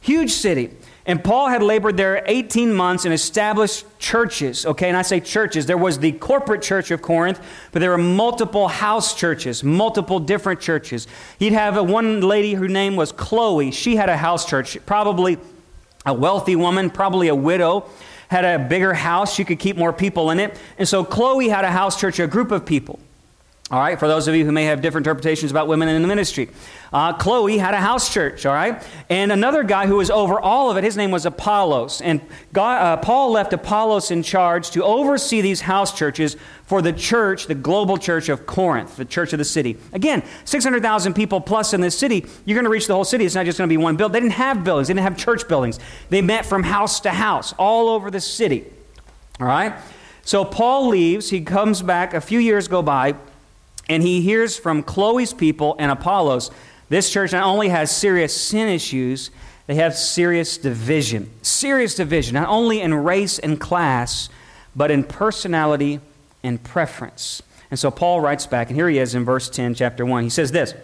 Huge 0.00 0.30
city. 0.30 0.70
And 1.06 1.22
Paul 1.22 1.48
had 1.48 1.62
labored 1.62 1.96
there 1.96 2.24
18 2.26 2.74
months 2.74 3.04
and 3.04 3.14
established 3.14 3.86
churches. 4.00 4.66
Okay, 4.66 4.88
and 4.88 4.96
I 4.96 5.02
say 5.02 5.20
churches. 5.20 5.64
There 5.66 5.78
was 5.78 6.00
the 6.00 6.10
corporate 6.12 6.62
church 6.62 6.90
of 6.90 7.00
Corinth, 7.00 7.40
but 7.70 7.78
there 7.78 7.90
were 7.90 7.98
multiple 7.98 8.66
house 8.66 9.14
churches, 9.14 9.62
multiple 9.62 10.18
different 10.18 10.60
churches. 10.60 11.06
He'd 11.38 11.52
have 11.52 11.76
a, 11.76 11.82
one 11.82 12.22
lady, 12.22 12.54
her 12.54 12.66
name 12.66 12.96
was 12.96 13.12
Chloe. 13.12 13.70
She 13.70 13.94
had 13.94 14.08
a 14.08 14.16
house 14.16 14.46
church, 14.46 14.76
probably 14.84 15.38
a 16.04 16.12
wealthy 16.12 16.56
woman, 16.56 16.90
probably 16.90 17.28
a 17.28 17.34
widow, 17.36 17.88
had 18.28 18.44
a 18.44 18.58
bigger 18.68 18.92
house. 18.92 19.32
She 19.32 19.44
could 19.44 19.60
keep 19.60 19.76
more 19.76 19.92
people 19.92 20.30
in 20.30 20.40
it. 20.40 20.58
And 20.76 20.88
so 20.88 21.04
Chloe 21.04 21.48
had 21.48 21.64
a 21.64 21.70
house 21.70 22.00
church, 22.00 22.18
a 22.18 22.26
group 22.26 22.50
of 22.50 22.66
people. 22.66 22.98
All 23.68 23.80
right, 23.80 23.98
for 23.98 24.06
those 24.06 24.28
of 24.28 24.36
you 24.36 24.44
who 24.44 24.52
may 24.52 24.66
have 24.66 24.80
different 24.80 25.08
interpretations 25.08 25.50
about 25.50 25.66
women 25.66 25.88
in 25.88 26.00
the 26.00 26.06
ministry. 26.06 26.50
Uh, 26.92 27.12
Chloe 27.14 27.58
had 27.58 27.74
a 27.74 27.80
house 27.80 28.14
church, 28.14 28.46
all 28.46 28.54
right? 28.54 28.80
And 29.10 29.32
another 29.32 29.64
guy 29.64 29.88
who 29.88 29.96
was 29.96 30.08
over 30.08 30.38
all 30.38 30.70
of 30.70 30.76
it, 30.76 30.84
his 30.84 30.96
name 30.96 31.10
was 31.10 31.26
Apollos. 31.26 32.00
And 32.00 32.20
God, 32.52 32.80
uh, 32.80 32.96
Paul 32.98 33.32
left 33.32 33.52
Apollos 33.52 34.12
in 34.12 34.22
charge 34.22 34.70
to 34.70 34.84
oversee 34.84 35.40
these 35.40 35.62
house 35.62 35.92
churches 35.98 36.36
for 36.66 36.80
the 36.80 36.92
church, 36.92 37.48
the 37.48 37.56
global 37.56 37.96
church 37.96 38.28
of 38.28 38.46
Corinth, 38.46 38.98
the 38.98 39.04
church 39.04 39.32
of 39.32 39.40
the 39.40 39.44
city. 39.44 39.76
Again, 39.92 40.22
600,000 40.44 41.14
people 41.14 41.40
plus 41.40 41.74
in 41.74 41.80
this 41.80 41.98
city. 41.98 42.24
You're 42.44 42.54
going 42.54 42.66
to 42.66 42.70
reach 42.70 42.86
the 42.86 42.94
whole 42.94 43.04
city. 43.04 43.24
It's 43.24 43.34
not 43.34 43.46
just 43.46 43.58
going 43.58 43.68
to 43.68 43.72
be 43.72 43.82
one 43.82 43.96
building. 43.96 44.12
They 44.12 44.20
didn't 44.20 44.34
have 44.34 44.62
buildings, 44.62 44.86
they 44.86 44.94
didn't 44.94 45.04
have 45.04 45.16
church 45.16 45.48
buildings. 45.48 45.80
They 46.08 46.22
met 46.22 46.46
from 46.46 46.62
house 46.62 47.00
to 47.00 47.10
house 47.10 47.52
all 47.58 47.88
over 47.88 48.12
the 48.12 48.20
city, 48.20 48.64
all 49.40 49.46
right? 49.48 49.74
So 50.22 50.44
Paul 50.44 50.86
leaves. 50.86 51.30
He 51.30 51.40
comes 51.40 51.82
back. 51.82 52.14
A 52.14 52.20
few 52.20 52.38
years 52.38 52.68
go 52.68 52.80
by 52.80 53.16
and 53.88 54.02
he 54.02 54.20
hears 54.20 54.56
from 54.56 54.82
Chloe's 54.82 55.32
people 55.32 55.76
and 55.78 55.90
Apollos 55.90 56.50
this 56.88 57.10
church 57.10 57.32
not 57.32 57.44
only 57.44 57.68
has 57.68 57.94
serious 57.94 58.38
sin 58.38 58.68
issues, 58.68 59.30
they 59.66 59.74
have 59.76 59.96
serious 59.96 60.56
division. 60.56 61.30
Serious 61.42 61.96
division, 61.96 62.34
not 62.34 62.48
only 62.48 62.80
in 62.80 62.94
race 62.94 63.38
and 63.38 63.60
class, 63.60 64.28
but 64.74 64.90
in 64.90 65.02
personality 65.02 66.00
and 66.44 66.62
preference. 66.62 67.42
And 67.70 67.78
so 67.78 67.90
Paul 67.90 68.20
writes 68.20 68.46
back, 68.46 68.68
and 68.68 68.76
here 68.76 68.88
he 68.88 68.98
is 68.98 69.14
in 69.14 69.24
verse 69.24 69.50
10, 69.50 69.74
chapter 69.74 70.06
1. 70.06 70.22
He 70.22 70.30
says 70.30 70.52
this 70.52 70.74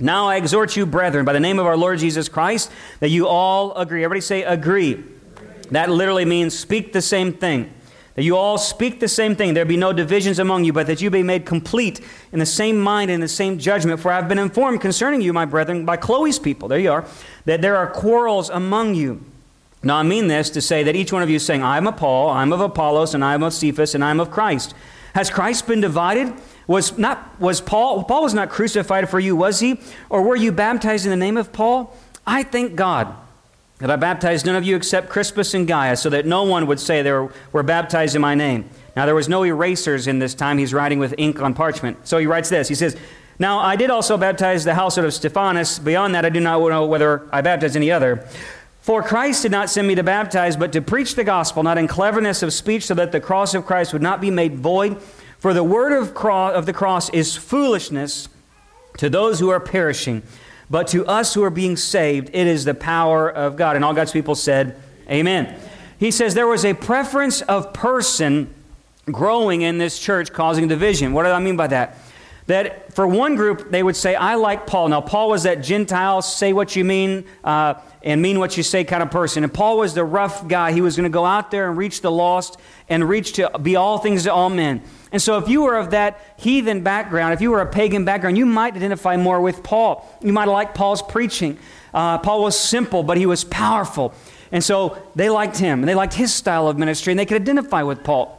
Now 0.00 0.26
I 0.26 0.36
exhort 0.36 0.76
you, 0.76 0.86
brethren, 0.86 1.24
by 1.24 1.32
the 1.32 1.40
name 1.40 1.60
of 1.60 1.66
our 1.66 1.76
Lord 1.76 2.00
Jesus 2.00 2.28
Christ, 2.28 2.72
that 2.98 3.10
you 3.10 3.28
all 3.28 3.74
agree. 3.76 4.02
Everybody 4.02 4.22
say, 4.22 4.42
agree. 4.42 4.94
agree. 4.94 5.04
That 5.70 5.88
literally 5.88 6.24
means 6.24 6.58
speak 6.58 6.92
the 6.92 7.02
same 7.02 7.32
thing 7.32 7.72
that 8.18 8.24
you 8.24 8.36
all 8.36 8.58
speak 8.58 8.98
the 8.98 9.06
same 9.06 9.36
thing, 9.36 9.54
there 9.54 9.64
be 9.64 9.76
no 9.76 9.92
divisions 9.92 10.40
among 10.40 10.64
you, 10.64 10.72
but 10.72 10.88
that 10.88 11.00
you 11.00 11.08
be 11.08 11.22
made 11.22 11.46
complete 11.46 12.00
in 12.32 12.40
the 12.40 12.46
same 12.46 12.76
mind 12.76 13.12
and 13.12 13.22
the 13.22 13.28
same 13.28 13.60
judgment. 13.60 14.00
For 14.00 14.10
I 14.10 14.16
have 14.16 14.26
been 14.26 14.40
informed 14.40 14.80
concerning 14.80 15.20
you, 15.20 15.32
my 15.32 15.44
brethren, 15.44 15.84
by 15.84 15.98
Chloe's 15.98 16.36
people, 16.36 16.66
there 16.66 16.80
you 16.80 16.90
are, 16.90 17.04
that 17.44 17.62
there 17.62 17.76
are 17.76 17.86
quarrels 17.86 18.50
among 18.50 18.96
you. 18.96 19.24
Now 19.84 19.98
I 19.98 20.02
mean 20.02 20.26
this 20.26 20.50
to 20.50 20.60
say 20.60 20.82
that 20.82 20.96
each 20.96 21.12
one 21.12 21.22
of 21.22 21.30
you 21.30 21.36
is 21.36 21.46
saying, 21.46 21.62
I'm 21.62 21.86
of 21.86 21.96
Paul, 21.96 22.30
I'm 22.30 22.52
of 22.52 22.60
Apollos, 22.60 23.14
and 23.14 23.24
I'm 23.24 23.44
of 23.44 23.54
Cephas, 23.54 23.94
and 23.94 24.02
I'm 24.02 24.18
of 24.18 24.32
Christ. 24.32 24.74
Has 25.14 25.30
Christ 25.30 25.68
been 25.68 25.80
divided? 25.80 26.34
Was 26.66 26.98
not 26.98 27.38
was 27.38 27.60
Paul 27.60 28.02
Paul 28.02 28.24
was 28.24 28.34
not 28.34 28.50
crucified 28.50 29.08
for 29.08 29.20
you, 29.20 29.36
was 29.36 29.60
he? 29.60 29.80
Or 30.10 30.22
were 30.22 30.34
you 30.34 30.50
baptized 30.50 31.06
in 31.06 31.10
the 31.10 31.16
name 31.16 31.36
of 31.36 31.52
Paul? 31.52 31.96
I 32.26 32.42
thank 32.42 32.74
God 32.74 33.14
that 33.78 33.90
I 33.90 33.96
baptized 33.96 34.44
none 34.44 34.56
of 34.56 34.64
you 34.64 34.76
except 34.76 35.08
Crispus 35.08 35.54
and 35.54 35.66
Gaius, 35.66 36.00
so 36.00 36.10
that 36.10 36.26
no 36.26 36.42
one 36.42 36.66
would 36.66 36.80
say 36.80 37.02
they 37.02 37.12
were, 37.12 37.32
were 37.52 37.62
baptized 37.62 38.16
in 38.16 38.22
my 38.22 38.34
name. 38.34 38.68
Now, 38.96 39.06
there 39.06 39.14
was 39.14 39.28
no 39.28 39.44
erasers 39.44 40.06
in 40.06 40.18
this 40.18 40.34
time. 40.34 40.58
He's 40.58 40.74
writing 40.74 40.98
with 40.98 41.14
ink 41.18 41.40
on 41.40 41.54
parchment. 41.54 42.06
So 42.06 42.18
he 42.18 42.26
writes 42.26 42.48
this. 42.48 42.66
He 42.68 42.74
says, 42.74 42.96
Now 43.38 43.60
I 43.60 43.76
did 43.76 43.90
also 43.90 44.16
baptize 44.16 44.64
the 44.64 44.74
household 44.74 45.06
of 45.06 45.14
Stephanas. 45.14 45.78
Beyond 45.78 46.14
that, 46.16 46.24
I 46.24 46.30
do 46.30 46.40
not 46.40 46.60
know 46.60 46.86
whether 46.86 47.28
I 47.32 47.40
baptized 47.40 47.76
any 47.76 47.92
other. 47.92 48.28
For 48.80 49.02
Christ 49.02 49.42
did 49.42 49.52
not 49.52 49.70
send 49.70 49.86
me 49.86 49.94
to 49.94 50.02
baptize, 50.02 50.56
but 50.56 50.72
to 50.72 50.80
preach 50.80 51.14
the 51.14 51.22
gospel, 51.22 51.62
not 51.62 51.78
in 51.78 51.86
cleverness 51.86 52.42
of 52.42 52.52
speech, 52.52 52.86
so 52.86 52.94
that 52.94 53.12
the 53.12 53.20
cross 53.20 53.54
of 53.54 53.66
Christ 53.66 53.92
would 53.92 54.02
not 54.02 54.20
be 54.20 54.30
made 54.30 54.56
void. 54.56 55.00
For 55.38 55.54
the 55.54 55.62
word 55.62 55.92
of, 55.92 56.14
cross, 56.14 56.54
of 56.54 56.66
the 56.66 56.72
cross 56.72 57.10
is 57.10 57.36
foolishness 57.36 58.28
To 58.96 59.08
those 59.08 59.38
who 59.38 59.50
are 59.50 59.60
perishing, 59.60 60.22
but 60.70 60.88
to 60.88 61.06
us 61.06 61.34
who 61.34 61.42
are 61.44 61.50
being 61.50 61.76
saved, 61.76 62.30
it 62.32 62.46
is 62.46 62.64
the 62.64 62.74
power 62.74 63.30
of 63.30 63.56
God. 63.56 63.76
And 63.76 63.84
all 63.84 63.94
God's 63.94 64.12
people 64.12 64.34
said, 64.34 64.76
Amen. 65.10 65.58
He 65.98 66.10
says 66.10 66.34
there 66.34 66.46
was 66.46 66.64
a 66.64 66.74
preference 66.74 67.40
of 67.42 67.72
person 67.72 68.54
growing 69.06 69.62
in 69.62 69.78
this 69.78 69.98
church 69.98 70.32
causing 70.32 70.68
division. 70.68 71.12
What 71.12 71.24
do 71.24 71.30
I 71.30 71.40
mean 71.40 71.56
by 71.56 71.68
that? 71.68 71.98
That 72.46 72.94
for 72.94 73.06
one 73.06 73.36
group, 73.36 73.70
they 73.70 73.82
would 73.82 73.96
say, 73.96 74.14
I 74.14 74.36
like 74.36 74.66
Paul. 74.66 74.88
Now, 74.88 75.00
Paul 75.00 75.28
was 75.28 75.42
that 75.42 75.62
Gentile, 75.62 76.22
say 76.22 76.52
what 76.52 76.76
you 76.76 76.84
mean 76.84 77.24
uh, 77.44 77.74
and 78.02 78.22
mean 78.22 78.38
what 78.38 78.56
you 78.56 78.62
say 78.62 78.84
kind 78.84 79.02
of 79.02 79.10
person. 79.10 79.44
And 79.44 79.52
Paul 79.52 79.78
was 79.78 79.92
the 79.92 80.04
rough 80.04 80.48
guy. 80.48 80.72
He 80.72 80.80
was 80.80 80.96
going 80.96 81.04
to 81.04 81.12
go 81.12 81.26
out 81.26 81.50
there 81.50 81.68
and 81.68 81.76
reach 81.76 82.00
the 82.00 82.10
lost 82.10 82.58
and 82.88 83.06
reach 83.06 83.34
to 83.34 83.50
be 83.58 83.76
all 83.76 83.98
things 83.98 84.22
to 84.24 84.32
all 84.32 84.48
men. 84.48 84.82
And 85.10 85.22
so, 85.22 85.38
if 85.38 85.48
you 85.48 85.62
were 85.62 85.76
of 85.76 85.90
that 85.90 86.20
heathen 86.36 86.82
background, 86.82 87.34
if 87.34 87.40
you 87.40 87.50
were 87.50 87.60
a 87.60 87.66
pagan 87.66 88.04
background, 88.04 88.36
you 88.36 88.46
might 88.46 88.76
identify 88.76 89.16
more 89.16 89.40
with 89.40 89.62
Paul. 89.62 90.06
You 90.22 90.32
might 90.32 90.48
like 90.48 90.74
Paul's 90.74 91.02
preaching. 91.02 91.58
Uh, 91.94 92.18
Paul 92.18 92.42
was 92.42 92.58
simple, 92.58 93.02
but 93.02 93.16
he 93.16 93.26
was 93.26 93.44
powerful. 93.44 94.14
And 94.52 94.62
so 94.62 94.98
they 95.14 95.30
liked 95.30 95.58
him, 95.58 95.80
and 95.80 95.88
they 95.88 95.94
liked 95.94 96.14
his 96.14 96.34
style 96.34 96.68
of 96.68 96.78
ministry, 96.78 97.12
and 97.12 97.18
they 97.18 97.26
could 97.26 97.40
identify 97.40 97.82
with 97.82 98.04
Paul. 98.04 98.34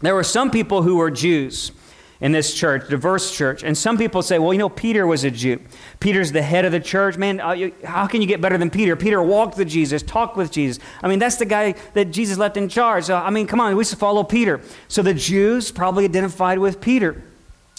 There 0.00 0.14
were 0.14 0.24
some 0.24 0.50
people 0.50 0.82
who 0.82 0.96
were 0.96 1.10
Jews 1.10 1.72
in 2.20 2.32
this 2.32 2.52
church, 2.52 2.88
diverse 2.88 3.34
church. 3.34 3.62
And 3.62 3.76
some 3.76 3.96
people 3.96 4.22
say, 4.22 4.38
well, 4.38 4.52
you 4.52 4.58
know, 4.58 4.68
Peter 4.68 5.06
was 5.06 5.24
a 5.24 5.30
Jew. 5.30 5.58
Peter's 6.00 6.32
the 6.32 6.42
head 6.42 6.64
of 6.64 6.72
the 6.72 6.80
church. 6.80 7.16
Man, 7.16 7.40
uh, 7.40 7.70
how 7.84 8.06
can 8.06 8.20
you 8.20 8.26
get 8.26 8.40
better 8.40 8.58
than 8.58 8.70
Peter? 8.70 8.94
Peter 8.94 9.22
walked 9.22 9.56
with 9.56 9.68
Jesus, 9.68 10.02
talked 10.02 10.36
with 10.36 10.50
Jesus. 10.50 10.82
I 11.02 11.08
mean, 11.08 11.18
that's 11.18 11.36
the 11.36 11.46
guy 11.46 11.74
that 11.94 12.06
Jesus 12.06 12.36
left 12.36 12.56
in 12.58 12.68
charge. 12.68 13.04
So, 13.04 13.16
I 13.16 13.30
mean, 13.30 13.46
come 13.46 13.60
on, 13.60 13.74
we 13.74 13.84
should 13.84 13.98
follow 13.98 14.22
Peter. 14.22 14.60
So 14.88 15.02
the 15.02 15.14
Jews 15.14 15.70
probably 15.72 16.04
identified 16.04 16.58
with 16.58 16.80
Peter. 16.80 17.22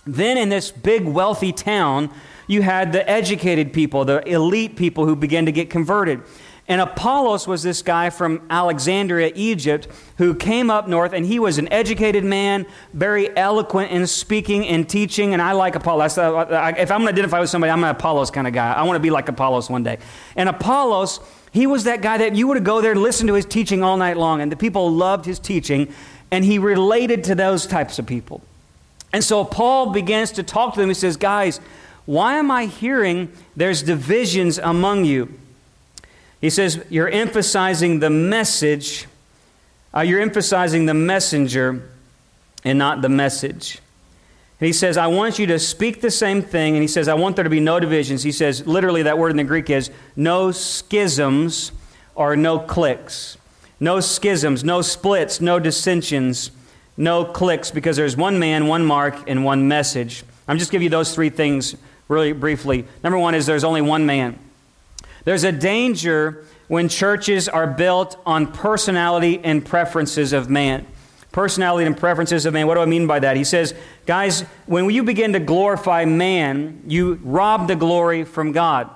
Then 0.08 0.38
in 0.38 0.50
this 0.50 0.72
big, 0.72 1.06
wealthy 1.06 1.54
town, 1.54 2.10
you 2.48 2.64
had 2.64 2.92
the 2.92 3.08
educated 3.08 3.72
people, 3.72 4.04
the 4.06 4.28
elite 4.28 4.76
people 4.76 5.06
who 5.06 5.16
began 5.16 5.46
to 5.46 5.52
get 5.52 5.70
converted. 5.70 6.22
And 6.72 6.80
Apollos 6.80 7.48
was 7.48 7.64
this 7.64 7.82
guy 7.82 8.10
from 8.10 8.42
Alexandria, 8.50 9.34
Egypt, 9.36 9.90
who 10.18 10.34
came 10.34 10.70
up 10.70 10.88
north, 10.88 11.12
and 11.12 11.26
he 11.26 11.38
was 11.38 11.58
an 11.58 11.68
educated 11.70 12.24
man, 12.24 12.66
very 12.94 13.36
eloquent 13.36 13.92
in 13.92 14.08
speaking 14.08 14.66
and 14.66 14.88
teaching. 14.88 15.34
And 15.34 15.42
I 15.42 15.52
like 15.52 15.76
Apollos. 15.76 16.18
Uh, 16.18 16.34
uh, 16.34 16.74
if 16.78 16.90
I'm 16.90 17.02
going 17.02 17.08
to 17.08 17.12
identify 17.12 17.42
with 17.42 17.50
somebody, 17.50 17.72
I'm 17.72 17.84
an 17.84 17.90
Apollos 17.90 18.32
kind 18.32 18.48
of 18.48 18.54
guy. 18.54 18.72
I 18.72 18.84
want 18.84 18.96
to 18.96 19.02
be 19.02 19.10
like 19.10 19.28
Apollos 19.28 19.70
one 19.70 19.84
day. 19.84 19.98
And 20.38 20.48
Apollos, 20.48 21.20
he 21.52 21.68
was 21.68 21.84
that 21.84 22.02
guy 22.02 22.20
that 22.20 22.38
you 22.38 22.48
would 22.48 22.64
go 22.64 22.80
there 22.80 22.94
and 22.94 23.02
listen 23.02 23.28
to 23.28 23.34
his 23.34 23.46
teaching 23.46 23.84
all 23.84 23.98
night 23.98 24.16
long, 24.16 24.40
and 24.40 24.50
the 24.50 24.56
people 24.56 24.90
loved 24.90 25.26
his 25.26 25.40
teaching, 25.40 25.94
and 26.32 26.46
he 26.46 26.58
related 26.58 27.26
to 27.26 27.36
those 27.36 27.68
types 27.68 28.00
of 28.00 28.06
people. 28.06 28.40
And 29.12 29.26
so 29.26 29.44
Paul 29.44 29.92
begins 29.92 30.32
to 30.32 30.42
talk 30.42 30.76
to 30.76 30.80
them. 30.80 30.88
He 30.88 30.96
says, 30.96 31.18
Guys, 31.18 31.60
why 32.06 32.36
am 32.36 32.50
I 32.50 32.68
hearing 32.68 33.30
there's 33.58 33.84
divisions 33.84 34.58
among 34.58 35.04
you? 35.04 35.38
He 36.42 36.50
says, 36.50 36.84
You're 36.90 37.10
emphasizing 37.10 38.00
the 38.00 38.10
message, 38.10 39.08
uh, 39.96 40.02
you're 40.02 40.22
emphasizing 40.22 40.88
the 40.88 40.94
messenger 40.94 41.88
and 42.64 42.78
not 42.78 43.02
the 43.02 43.10
message. 43.10 43.80
And 44.60 44.68
he 44.68 44.74
says, 44.74 44.96
I 44.96 45.08
want 45.08 45.40
you 45.40 45.48
to 45.48 45.58
speak 45.58 46.02
the 46.02 46.12
same 46.12 46.44
thing. 46.44 46.76
And 46.76 46.84
he 46.84 46.88
says, 46.88 47.08
I 47.08 47.16
want 47.16 47.36
there 47.36 47.44
to 47.44 47.50
be 47.50 47.60
no 47.60 47.80
divisions. 47.80 48.22
He 48.22 48.32
says, 48.32 48.68
literally, 48.68 49.02
that 49.04 49.18
word 49.18 49.32
in 49.32 49.38
the 49.38 49.44
Greek 49.44 49.72
is 49.72 49.90
no 50.16 50.52
schisms 50.52 51.72
or 52.14 52.36
no 52.36 52.60
cliques. 52.60 53.38
No 53.80 54.00
schisms, 54.00 54.64
no 54.64 54.84
splits, 54.84 55.42
no 55.42 55.58
dissensions, 55.58 56.52
no 56.96 57.26
cliques, 57.26 57.72
because 57.72 57.98
there's 57.98 58.16
one 58.16 58.38
man, 58.38 58.68
one 58.68 58.86
mark, 58.86 59.28
and 59.28 59.44
one 59.44 59.68
message. 59.68 60.24
I'm 60.48 60.60
just 60.60 60.72
giving 60.72 60.84
you 60.84 60.90
those 60.92 61.16
three 61.16 61.32
things 61.32 61.76
really 62.08 62.32
briefly. 62.32 62.86
Number 63.04 63.18
one 63.18 63.34
is 63.34 63.48
there's 63.48 63.64
only 63.64 63.82
one 63.82 64.06
man. 64.06 64.38
There's 65.24 65.44
a 65.44 65.52
danger 65.52 66.46
when 66.68 66.90
churches 66.90 67.50
are 67.50 67.68
built 67.68 68.18
on 68.26 68.48
personality 68.52 69.40
and 69.44 69.66
preferences 69.66 70.34
of 70.34 70.50
man. 70.50 70.88
Personality 71.32 71.86
and 71.86 71.98
preferences 71.98 72.46
of 72.46 72.54
man. 72.54 72.68
What 72.68 72.76
do 72.76 72.82
I 72.82 72.86
mean 72.86 73.08
by 73.08 73.20
that? 73.20 73.38
He 73.38 73.44
says, 73.44 73.74
guys, 74.06 74.42
when 74.66 74.90
you 74.90 75.04
begin 75.04 75.34
to 75.34 75.40
glorify 75.40 76.06
man, 76.06 76.84
you 76.88 77.20
rob 77.24 77.68
the 77.68 77.76
glory 77.76 78.24
from 78.24 78.52
God. 78.52 78.90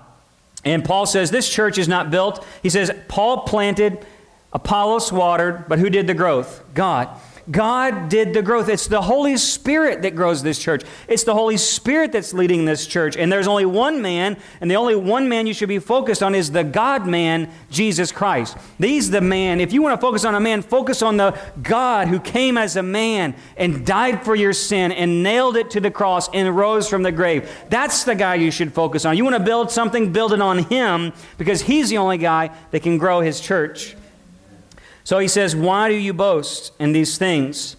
And 0.63 0.83
Paul 0.83 1.05
says, 1.05 1.31
this 1.31 1.49
church 1.49 1.77
is 1.77 1.87
not 1.87 2.09
built. 2.09 2.45
He 2.63 2.69
says, 2.69 2.91
Paul 3.07 3.41
planted, 3.41 4.05
Apollos 4.51 5.11
watered, 5.11 5.69
but 5.69 5.79
who 5.79 5.89
did 5.89 6.07
the 6.07 6.13
growth? 6.13 6.63
God. 6.73 7.09
God 7.51 8.09
did 8.09 8.33
the 8.33 8.41
growth. 8.41 8.69
It's 8.69 8.87
the 8.87 9.01
Holy 9.01 9.37
Spirit 9.37 10.01
that 10.01 10.15
grows 10.15 10.41
this 10.41 10.57
church. 10.57 10.83
It's 11.07 11.23
the 11.23 11.33
Holy 11.33 11.57
Spirit 11.57 12.11
that's 12.11 12.33
leading 12.33 12.65
this 12.65 12.87
church. 12.87 13.15
And 13.15 13.31
there's 13.31 13.47
only 13.47 13.65
one 13.65 14.01
man, 14.01 14.37
and 14.61 14.71
the 14.71 14.75
only 14.75 14.95
one 14.95 15.29
man 15.29 15.45
you 15.45 15.53
should 15.53 15.69
be 15.69 15.79
focused 15.79 16.23
on 16.23 16.33
is 16.33 16.51
the 16.51 16.63
God 16.63 17.07
man, 17.07 17.51
Jesus 17.69 18.11
Christ. 18.11 18.57
He's 18.79 19.11
the 19.11 19.21
man. 19.21 19.61
If 19.61 19.73
you 19.73 19.81
want 19.81 19.99
to 19.99 20.01
focus 20.01 20.25
on 20.25 20.33
a 20.33 20.39
man, 20.39 20.61
focus 20.61 21.01
on 21.01 21.17
the 21.17 21.39
God 21.61 22.07
who 22.07 22.19
came 22.19 22.57
as 22.57 22.75
a 22.75 22.83
man 22.83 23.35
and 23.57 23.85
died 23.85 24.25
for 24.25 24.35
your 24.35 24.53
sin 24.53 24.91
and 24.91 25.21
nailed 25.21 25.55
it 25.55 25.69
to 25.71 25.79
the 25.79 25.91
cross 25.91 26.29
and 26.33 26.55
rose 26.55 26.89
from 26.89 27.03
the 27.03 27.11
grave. 27.11 27.49
That's 27.69 28.03
the 28.05 28.15
guy 28.15 28.35
you 28.35 28.49
should 28.49 28.73
focus 28.73 29.05
on. 29.05 29.17
You 29.17 29.23
want 29.23 29.35
to 29.35 29.43
build 29.43 29.69
something, 29.69 30.11
build 30.11 30.33
it 30.33 30.41
on 30.41 30.59
him 30.59 31.13
because 31.37 31.61
he's 31.61 31.89
the 31.89 31.97
only 31.99 32.17
guy 32.17 32.55
that 32.71 32.81
can 32.81 32.97
grow 32.97 33.21
his 33.21 33.39
church. 33.39 33.95
So 35.05 35.19
he 35.19 35.27
says, 35.27 35.55
Why 35.55 35.87
do 35.87 35.95
you 35.95 36.13
boast 36.13 36.73
in 36.79 36.91
these 36.91 37.17
things? 37.17 37.77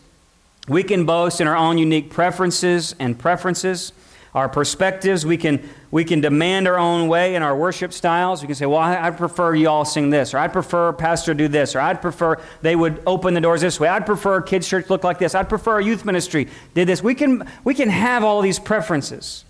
We 0.69 0.83
can 0.83 1.05
boast 1.05 1.41
in 1.41 1.49
our 1.49 1.57
own 1.57 1.77
unique 1.77 2.11
preferences 2.11 2.95
and 2.99 3.19
preferences, 3.19 3.93
our 4.33 4.49
perspectives. 4.49 5.27
We 5.27 5.37
can, 5.37 5.69
we 5.91 6.05
can 6.05 6.21
demand 6.21 6.67
our 6.69 6.79
own 6.79 7.09
way 7.09 7.35
in 7.35 7.43
our 7.43 7.57
worship 7.57 7.93
styles. 7.93 8.43
We 8.43 8.47
can 8.47 8.55
say, 8.55 8.67
Well, 8.67 8.79
I, 8.79 9.11
would 9.11 9.19
prefer 9.19 9.57
you 9.57 9.69
all 9.69 9.85
sing 9.85 10.11
this, 10.11 10.35
or 10.35 10.39
I'd 10.39 10.53
prefer 10.53 10.93
Pastor 10.93 11.35
do 11.35 11.49
this, 11.49 11.75
or 11.75 11.81
I'd 11.81 12.01
prefer 12.01 12.41
they 12.63 12.77
would 12.77 13.03
open 13.07 13.35
the 13.35 13.41
doors 13.41 13.61
this 13.61 13.81
way. 13.81 13.89
I'd 13.89 14.07
prefer 14.07 14.41
kids' 14.41 14.69
church 14.69 14.89
look 14.89 15.03
like 15.03 15.19
this. 15.19 15.35
I'd 15.35 15.49
prefer 15.49 15.81
youth 15.81 16.05
ministry 16.05 16.49
did 16.75 16.87
this. 16.87 17.03
We 17.03 17.17
can, 17.17 17.51
we 17.65 17.75
can 17.75 17.89
have 17.89 18.23
all 18.23 18.41
these 18.41 18.61
preferences. 18.61 19.46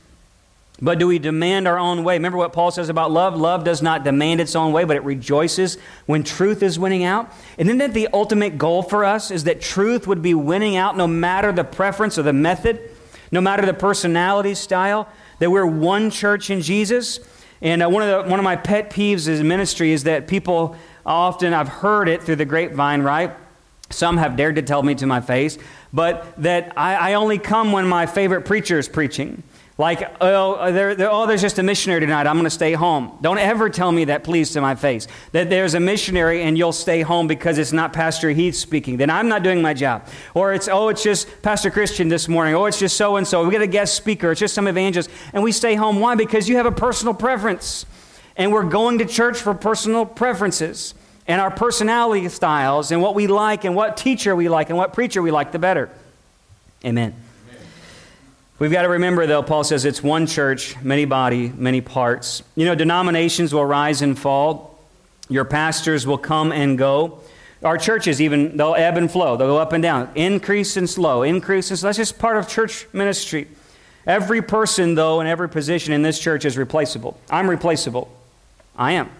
But 0.81 0.99
do 0.99 1.07
we 1.07 1.19
demand 1.19 1.67
our 1.67 1.79
own 1.79 2.05
way? 2.05 2.17
Remember 2.17 2.37
what 2.37 2.53
Paul 2.53 2.71
says 2.71 2.91
about 2.91 3.11
love? 3.11 3.35
Love 3.35 3.65
does 3.65 3.81
not 3.81 4.05
demand 4.05 4.43
its 4.43 4.55
own 4.55 4.75
way, 4.75 4.85
but 4.85 4.97
it 4.97 5.05
rejoices 5.05 5.79
when 6.05 6.23
truth 6.23 6.63
is 6.63 6.79
winning 6.79 7.03
out. 7.03 7.33
And 7.57 7.69
isn't 7.69 7.79
that 7.79 7.95
the 7.95 8.09
ultimate 8.13 8.59
goal 8.59 8.83
for 8.83 9.03
us? 9.03 9.31
Is 9.31 9.45
that 9.45 9.63
truth 9.63 10.07
would 10.07 10.21
be 10.21 10.35
winning 10.35 10.77
out 10.77 10.95
no 10.97 11.07
matter 11.07 11.51
the 11.51 11.65
preference 11.65 12.19
or 12.19 12.23
the 12.23 12.35
method, 12.35 12.91
no 13.33 13.41
matter 13.41 13.65
the 13.65 13.73
personality 13.73 14.55
style, 14.55 15.09
that 15.39 15.51
we're 15.51 15.65
one 15.65 16.11
church 16.11 16.51
in 16.51 16.61
Jesus. 16.61 17.21
And 17.63 17.83
uh, 17.83 17.89
one, 17.89 18.03
of 18.03 18.25
the, 18.25 18.31
one 18.31 18.39
of 18.39 18.45
my 18.45 18.57
pet 18.57 18.91
peeves 18.91 19.29
in 19.29 19.49
ministry 19.49 19.93
is 19.93 20.05
that 20.05 20.29
people 20.29 20.77
often, 21.07 21.55
I've 21.55 21.69
heard 21.69 22.07
it 22.07 22.23
through 22.23 22.37
the 22.37 22.45
grapevine, 22.45 23.01
right? 23.01 23.33
Some 23.89 24.19
have 24.19 24.37
dared 24.37 24.57
to 24.57 24.63
tell 24.63 24.83
me 24.83 24.95
to 24.97 25.07
my 25.07 25.23
face, 25.23 25.57
but 25.91 26.35
that 26.43 26.75
I, 26.77 27.13
I 27.13 27.15
only 27.15 27.39
come 27.39 27.73
when 27.73 27.87
my 27.87 28.05
favorite 28.05 28.43
preacher 28.43 28.79
is 28.79 28.89
preaching. 28.89 29.43
Like, 29.79 30.17
oh, 30.23 30.73
there, 30.73 30.95
there, 30.95 31.11
oh, 31.11 31.27
there's 31.27 31.43
just 31.43 31.59
a 31.59 31.63
missionary 31.63 32.01
tonight. 32.01 32.27
I'm 32.27 32.37
going 32.37 32.45
to 32.45 32.51
stay 32.51 32.73
home. 32.73 33.19
Don't 33.21 33.37
ever 33.37 33.69
tell 33.69 33.93
me 33.93 34.07
that, 34.07 34.25
please, 34.25 34.53
to 34.53 34.63
my 34.63 34.75
face. 34.75 35.07
That 35.33 35.51
there's 35.51 35.75
a 35.75 35.81
missionary 35.81 36.43
and 36.43 36.57
you'll 36.57 36.73
stay 36.73 37.03
home 37.03 37.27
because 37.27 37.59
it's 37.59 37.73
not 37.73 37.93
Pastor 37.93 38.31
Heath 38.31 38.57
speaking. 38.57 38.97
Then 38.97 39.11
I'm 39.11 39.29
not 39.29 39.43
doing 39.43 39.61
my 39.61 39.75
job. 39.75 40.07
Or 40.33 40.55
it's, 40.55 40.67
oh, 40.67 40.89
it's 40.89 41.03
just 41.03 41.43
Pastor 41.43 41.71
Christian 41.71 42.09
this 42.09 42.27
morning. 42.27 42.55
Oh, 42.55 42.65
it's 42.65 42.79
just 42.79 42.97
so 42.97 43.17
and 43.17 43.29
so. 43.29 43.45
We 43.45 43.53
got 43.53 43.61
a 43.61 43.67
guest 43.67 43.95
speaker. 43.95 44.31
It's 44.31 44.41
just 44.41 44.55
some 44.55 44.67
evangelist. 44.67 45.11
And 45.35 45.43
we 45.43 45.53
stay 45.53 45.75
home. 45.75 46.01
Why? 46.01 46.15
Because 46.15 46.49
you 46.49 46.57
have 46.57 46.67
a 46.67 46.73
personal 46.73 47.13
preference. 47.13 47.85
And 48.35 48.53
we're 48.53 48.65
going 48.65 48.99
to 48.99 49.05
church 49.05 49.39
for 49.39 49.53
personal 49.53 50.07
preferences 50.07 50.95
and 51.27 51.39
our 51.39 51.51
personality 51.51 52.31
styles 52.31 52.93
and 52.93 53.03
what 53.03 53.15
we 53.15 53.27
like 53.27 53.65
and 53.65 53.77
what 53.77 53.99
teacher 53.99 54.35
we 54.35 54.49
like 54.49 54.71
and 54.71 54.79
what 54.79 54.95
preacher 54.95 55.21
we 55.21 55.31
like, 55.31 55.53
the 55.53 55.59
better. 55.59 55.91
Amen. 56.83 57.15
We've 58.59 58.73
got 58.73 58.83
to 58.83 58.89
remember, 58.89 59.27
though, 59.27 59.43
Paul 59.43 59.65
says 59.65 59.85
it's 59.85 60.03
one 60.03 60.27
church, 60.27 60.81
many 60.83 61.05
body, 61.05 61.53
many 61.55 61.83
parts. 61.83 62.43
You 62.55 62.65
know, 62.65 62.75
denominations 62.75 63.53
will 63.53 63.67
rise 63.67 64.01
and 64.01 64.19
fall. 64.19 64.79
Your 65.29 65.45
pastors 65.45 66.07
will 66.07 66.17
come 66.17 66.53
and 66.53 66.79
go. 66.79 67.21
Our 67.63 67.77
churches, 67.77 68.21
even, 68.23 68.57
they'll 68.57 68.75
ebb 68.75 68.97
and 68.97 69.11
flow. 69.11 69.37
They'll 69.37 69.49
go 69.49 69.59
up 69.59 69.75
and 69.75 69.83
down. 69.83 70.11
Increase 70.15 70.79
and 70.79 70.89
slow. 70.89 71.23
Increase 71.23 71.71
and 71.71 71.79
slow. 71.79 71.89
That's 71.89 71.99
just 71.99 72.19
part 72.19 72.39
of 72.39 72.49
church 72.49 72.87
ministry. 72.95 73.47
Every 74.07 74.41
person, 74.41 74.95
though, 74.95 75.21
in 75.21 75.27
every 75.27 75.51
position 75.51 75.93
in 75.93 76.01
this 76.01 76.19
church 76.19 76.47
is 76.47 76.57
replaceable. 76.57 77.19
I'm 77.29 77.51
replaceable. 77.51 78.11
I 78.77 78.93
am. 78.93 79.11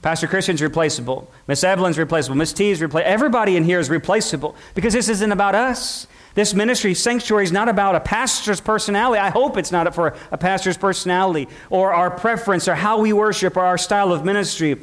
Pastor 0.00 0.26
Christian's 0.26 0.62
replaceable. 0.62 1.30
Miss 1.48 1.64
Evelyn's 1.64 1.98
replaceable. 1.98 2.36
Miss 2.36 2.52
T 2.52 2.70
is 2.70 2.80
replaceable. 2.80 3.12
Everybody 3.12 3.56
in 3.56 3.64
here 3.64 3.80
is 3.80 3.90
replaceable 3.90 4.54
because 4.74 4.92
this 4.92 5.08
isn't 5.08 5.32
about 5.32 5.54
us. 5.54 6.06
This 6.36 6.52
ministry, 6.52 6.92
sanctuary, 6.92 7.44
is 7.44 7.50
not 7.50 7.70
about 7.70 7.94
a 7.94 8.00
pastor's 8.00 8.60
personality. 8.60 9.18
I 9.18 9.30
hope 9.30 9.56
it's 9.56 9.72
not 9.72 9.94
for 9.94 10.14
a 10.30 10.36
pastor's 10.36 10.76
personality 10.76 11.48
or 11.70 11.94
our 11.94 12.10
preference 12.10 12.68
or 12.68 12.74
how 12.74 13.00
we 13.00 13.14
worship 13.14 13.56
or 13.56 13.64
our 13.64 13.78
style 13.78 14.12
of 14.12 14.22
ministry. 14.22 14.78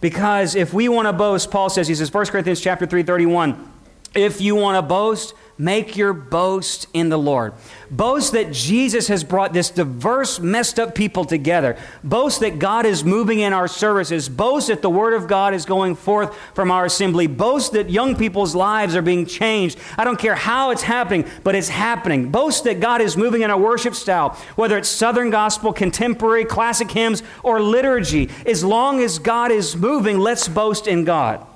Because 0.00 0.54
if 0.54 0.72
we 0.72 0.88
want 0.88 1.06
to 1.06 1.12
boast, 1.12 1.50
Paul 1.50 1.68
says, 1.68 1.88
he 1.88 1.94
says, 1.94 2.12
1 2.12 2.26
Corinthians 2.26 2.62
chapter 2.62 2.86
3, 2.86 3.02
31, 3.02 3.72
If 4.14 4.40
you 4.40 4.54
want 4.54 4.76
to 4.76 4.82
boast, 4.82 5.34
make 5.56 5.96
your 5.96 6.12
boast 6.12 6.86
in 6.92 7.08
the 7.08 7.18
Lord. 7.18 7.52
Boast 7.90 8.32
that 8.32 8.52
Jesus 8.52 9.08
has 9.08 9.22
brought 9.22 9.52
this 9.52 9.70
diverse, 9.70 10.40
messed 10.40 10.80
up 10.80 10.94
people 10.94 11.24
together. 11.24 11.76
Boast 12.02 12.40
that 12.40 12.58
God 12.58 12.86
is 12.86 13.04
moving 13.04 13.38
in 13.40 13.52
our 13.52 13.68
services. 13.68 14.28
Boast 14.28 14.68
that 14.68 14.82
the 14.82 14.90
Word 14.90 15.14
of 15.14 15.28
God 15.28 15.54
is 15.54 15.64
going 15.64 15.94
forth 15.94 16.36
from 16.54 16.70
our 16.70 16.84
assembly. 16.84 17.26
Boast 17.26 17.72
that 17.72 17.90
young 17.90 18.16
people's 18.16 18.54
lives 18.54 18.96
are 18.96 19.02
being 19.02 19.26
changed. 19.26 19.78
I 19.96 20.04
don't 20.04 20.18
care 20.18 20.34
how 20.34 20.70
it's 20.70 20.82
happening, 20.82 21.28
but 21.44 21.54
it's 21.54 21.68
happening. 21.68 22.30
Boast 22.30 22.64
that 22.64 22.80
God 22.80 23.00
is 23.00 23.16
moving 23.16 23.42
in 23.42 23.50
our 23.50 23.58
worship 23.58 23.94
style, 23.94 24.30
whether 24.56 24.76
it's 24.76 24.88
Southern 24.88 25.30
gospel, 25.30 25.72
contemporary, 25.72 26.44
classic 26.44 26.90
hymns, 26.90 27.22
or 27.42 27.60
liturgy. 27.60 28.28
As 28.46 28.64
long 28.64 29.00
as 29.00 29.18
God 29.18 29.52
is 29.52 29.76
moving, 29.76 30.18
let's 30.18 30.48
boast 30.48 30.86
in 30.86 31.04
God. 31.04 31.46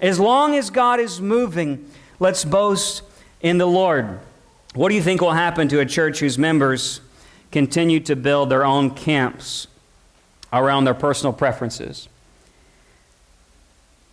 As 0.00 0.18
long 0.18 0.56
as 0.56 0.70
God 0.70 0.98
is 0.98 1.20
moving, 1.20 1.90
let's 2.18 2.44
boast 2.44 3.02
in 3.40 3.58
the 3.58 3.66
Lord. 3.66 4.18
What 4.74 4.88
do 4.88 4.94
you 4.94 5.02
think 5.02 5.20
will 5.20 5.32
happen 5.32 5.68
to 5.68 5.80
a 5.80 5.86
church 5.86 6.20
whose 6.20 6.38
members 6.38 7.00
continue 7.52 8.00
to 8.00 8.16
build 8.16 8.48
their 8.48 8.64
own 8.64 8.90
camps 8.90 9.66
around 10.52 10.84
their 10.84 10.94
personal 10.94 11.32
preferences? 11.32 12.08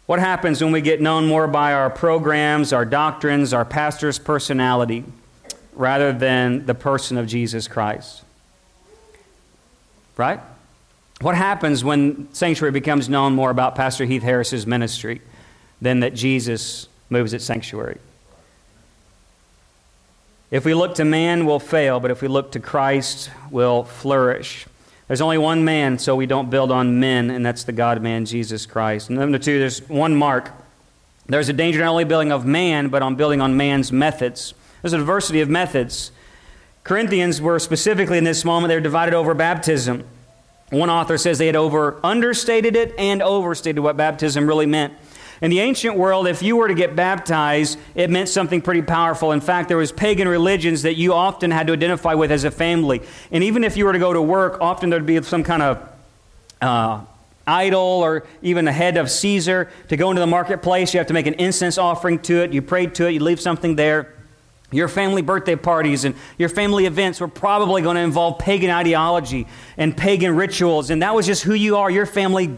What 0.08 0.20
happens 0.20 0.64
when 0.64 0.72
we 0.72 0.82
get 0.82 1.02
known 1.02 1.28
more 1.28 1.48
by 1.48 1.74
our 1.74 1.90
programs, 1.90 2.72
our 2.72 2.86
doctrines, 2.86 3.54
our 3.54 3.66
pastor's 3.66 4.18
personality, 4.18 5.04
rather 5.74 6.14
than 6.14 6.66
the 6.66 6.74
person 6.74 7.18
of 7.18 7.28
Jesus 7.28 7.68
Christ? 7.68 8.24
Right? 10.16 10.40
What 11.22 11.36
happens 11.36 11.84
when 11.84 12.34
Sanctuary 12.34 12.72
becomes 12.72 13.10
known 13.10 13.34
more 13.34 13.50
about 13.50 13.76
Pastor 13.76 14.06
Heath 14.06 14.24
Harris's 14.24 14.66
ministry? 14.66 15.22
Than 15.82 16.00
that 16.02 16.14
Jesus 16.14 16.88
moves 17.10 17.34
at 17.34 17.42
sanctuary. 17.42 17.98
If 20.50 20.64
we 20.64 20.74
look 20.74 20.96
to 20.96 21.06
man, 21.06 21.46
we'll 21.46 21.60
fail, 21.60 22.00
but 22.00 22.10
if 22.10 22.22
we 22.22 22.28
look 22.28 22.54
to 22.54 22.60
Christ, 22.60 23.30
we'll 23.52 23.84
flourish. 23.84 24.66
There's 25.08 25.22
only 25.22 25.38
one 25.38 25.66
man, 25.66 26.00
so 26.00 26.16
we 26.16 26.26
don't 26.26 26.50
build 26.50 26.72
on 26.72 27.00
men, 27.00 27.30
and 27.30 27.46
that's 27.46 27.64
the 27.64 27.72
God 27.72 28.02
man, 28.02 28.26
Jesus 28.26 28.66
Christ. 28.66 29.10
And 29.10 29.20
number 29.20 29.40
two, 29.40 29.60
there's 29.60 29.88
one 29.90 30.16
mark. 30.16 30.52
There's 31.28 31.50
a 31.50 31.54
danger 31.54 31.80
not 31.80 31.92
only 31.92 32.06
building 32.06 32.32
of 32.32 32.46
man, 32.46 32.88
but 32.88 33.02
on 33.02 33.16
building 33.16 33.42
on 33.42 33.58
man's 33.58 33.92
methods. 33.92 34.54
There's 34.82 34.94
a 34.94 34.98
diversity 34.98 35.42
of 35.42 35.50
methods. 35.50 36.12
Corinthians 36.84 37.42
were 37.42 37.60
specifically 37.60 38.18
in 38.18 38.24
this 38.24 38.46
moment, 38.46 38.70
they 38.70 38.76
were 38.76 38.82
divided 38.82 39.14
over 39.14 39.34
baptism. 39.34 40.06
One 40.70 40.90
author 40.90 41.18
says 41.18 41.38
they 41.38 41.48
had 41.48 41.56
over 41.56 42.00
understated 42.04 42.76
it 42.76 42.94
and 42.98 43.22
overstated 43.22 43.80
what 43.82 43.98
baptism 43.98 44.48
really 44.48 44.66
meant. 44.66 44.94
In 45.42 45.52
the 45.52 45.60
ancient 45.60 45.96
world, 45.96 46.28
if 46.28 46.42
you 46.42 46.56
were 46.56 46.68
to 46.68 46.74
get 46.74 46.96
baptized, 46.96 47.78
it 47.94 48.10
meant 48.10 48.30
something 48.30 48.62
pretty 48.62 48.82
powerful. 48.82 49.32
In 49.32 49.42
fact, 49.42 49.68
there 49.68 49.78
was 49.78 49.92
pagan 49.92 50.28
religions 50.28 50.82
that 50.82 50.96
you 50.96 51.14
often 51.14 51.52
had 51.52 51.68
to 51.68 51.74
identify 51.74 52.16
with 52.16 52.32
as 52.32 52.44
a 52.44 52.52
family. 52.52 53.02
And 53.32 53.44
even 53.44 53.64
if 53.64 53.78
you 53.78 53.86
were 53.86 53.94
to 53.94 54.00
go 54.00 54.14
to 54.14 54.22
work, 54.22 54.60
often 54.62 54.90
there'd 54.90 55.06
be 55.06 55.22
some 55.22 55.44
kind 55.44 55.62
of 55.62 55.90
uh, 56.62 57.02
idol 57.46 57.80
or 57.80 58.26
even 58.42 58.66
the 58.66 58.72
head 58.72 58.98
of 58.98 59.12
Caesar. 59.12 59.70
To 59.90 59.98
go 59.98 60.10
into 60.10 60.20
the 60.20 60.28
marketplace, 60.28 60.94
you 60.94 61.00
have 61.00 61.08
to 61.08 61.14
make 61.14 61.28
an 61.28 61.36
incense 61.36 61.78
offering 61.78 62.20
to 62.20 62.44
it. 62.44 62.52
You 62.52 62.62
prayed 62.62 62.96
to 62.96 63.08
it, 63.08 63.12
you 63.12 63.20
leave 63.20 63.40
something 63.40 63.76
there. 63.76 64.14
Your 64.72 64.90
family 64.90 65.22
birthday 65.22 65.56
parties 65.56 66.04
and 66.04 66.14
your 66.38 66.50
family 66.50 66.86
events 66.86 67.22
were 67.22 67.30
probably 67.30 67.82
going 67.82 67.96
to 67.96 68.02
involve 68.02 68.38
pagan 68.38 68.70
ideology 68.70 69.48
and 69.78 69.96
pagan 69.96 70.36
rituals. 70.36 70.90
And 70.90 71.02
that 71.04 71.16
was 71.16 71.26
just 71.26 71.44
who 71.44 71.54
you 71.54 71.78
are. 71.78 71.90
Your 71.90 72.06
family 72.06 72.54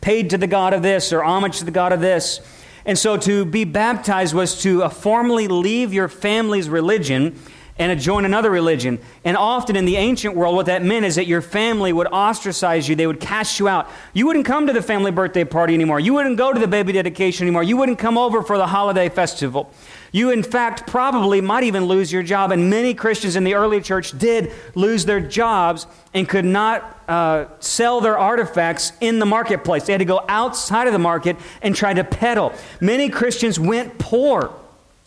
paid 0.00 0.30
to 0.30 0.38
the 0.38 0.48
God 0.48 0.74
of 0.74 0.82
this 0.82 1.12
or 1.12 1.22
homage 1.22 1.60
to 1.60 1.64
the 1.64 1.70
God 1.70 1.92
of 1.92 2.00
this. 2.00 2.40
And 2.84 2.98
so 2.98 3.16
to 3.16 3.44
be 3.44 3.62
baptized 3.62 4.34
was 4.34 4.60
to 4.62 4.82
uh, 4.82 4.88
formally 4.88 5.46
leave 5.46 5.94
your 5.94 6.08
family's 6.08 6.68
religion 6.68 7.38
and 7.78 7.98
join 8.00 8.24
another 8.24 8.50
religion. 8.50 8.98
And 9.24 9.36
often 9.36 9.76
in 9.76 9.84
the 9.84 9.96
ancient 9.96 10.36
world, 10.36 10.56
what 10.56 10.66
that 10.66 10.82
meant 10.82 11.04
is 11.04 11.14
that 11.14 11.26
your 11.26 11.40
family 11.40 11.92
would 11.92 12.06
ostracize 12.08 12.88
you, 12.88 12.94
they 12.94 13.06
would 13.06 13.20
cast 13.20 13.58
you 13.58 13.68
out. 13.68 13.88
You 14.12 14.26
wouldn't 14.26 14.46
come 14.46 14.66
to 14.66 14.72
the 14.72 14.82
family 14.82 15.10
birthday 15.10 15.44
party 15.44 15.74
anymore, 15.74 16.00
you 16.00 16.12
wouldn't 16.12 16.36
go 16.36 16.52
to 16.52 16.60
the 16.60 16.68
baby 16.68 16.92
dedication 16.92 17.46
anymore, 17.46 17.62
you 17.62 17.76
wouldn't 17.76 17.98
come 17.98 18.18
over 18.18 18.42
for 18.42 18.58
the 18.58 18.66
holiday 18.66 19.08
festival. 19.08 19.72
You, 20.12 20.30
in 20.30 20.42
fact, 20.42 20.86
probably 20.86 21.40
might 21.40 21.64
even 21.64 21.86
lose 21.86 22.12
your 22.12 22.22
job. 22.22 22.52
And 22.52 22.68
many 22.68 22.92
Christians 22.92 23.34
in 23.34 23.44
the 23.44 23.54
early 23.54 23.80
church 23.80 24.16
did 24.18 24.52
lose 24.74 25.06
their 25.06 25.20
jobs 25.20 25.86
and 26.12 26.28
could 26.28 26.44
not 26.44 27.02
uh, 27.08 27.46
sell 27.60 28.02
their 28.02 28.18
artifacts 28.18 28.92
in 29.00 29.18
the 29.18 29.26
marketplace. 29.26 29.84
They 29.84 29.92
had 29.94 29.98
to 29.98 30.04
go 30.04 30.22
outside 30.28 30.86
of 30.86 30.92
the 30.92 30.98
market 30.98 31.36
and 31.62 31.74
try 31.74 31.94
to 31.94 32.04
peddle. 32.04 32.52
Many 32.80 33.08
Christians 33.08 33.58
went 33.58 33.98
poor 33.98 34.54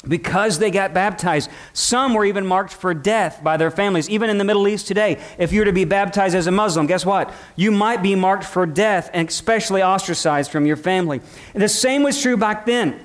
because 0.08 0.60
they 0.60 0.72
got 0.72 0.94
baptized. 0.94 1.50
Some 1.74 2.13
were 2.13 2.26
even 2.26 2.46
marked 2.46 2.74
for 2.74 2.94
death 2.94 3.44
by 3.44 3.58
their 3.58 3.72
families. 3.72 4.10
Even 4.10 4.30
in 4.30 4.38
the 4.38 4.44
Middle 4.44 4.68
East 4.68 4.88
today, 4.88 5.22
if 5.38 5.52
you 5.52 5.62
were 5.62 5.65
to 5.65 5.74
be 5.74 5.86
baptized 5.86 6.36
as 6.36 6.48
a 6.48 6.52
Muslim, 6.52 6.88
guess 6.88 7.06
what? 7.06 7.32
You 7.56 7.72
might 7.72 8.02
be 8.02 8.15
marked 8.15 8.44
for 8.44 8.65
death 8.65 9.10
and 9.13 9.30
especially 9.30 9.84
ostracized 9.84 10.52
from 10.52 10.65
your 10.65 10.78
family. 10.78 11.22
And 11.54 11.62
the 11.62 11.70
same 11.70 12.04
was 12.04 12.22
true 12.22 12.38
back 12.38 12.65
then. 12.65 13.04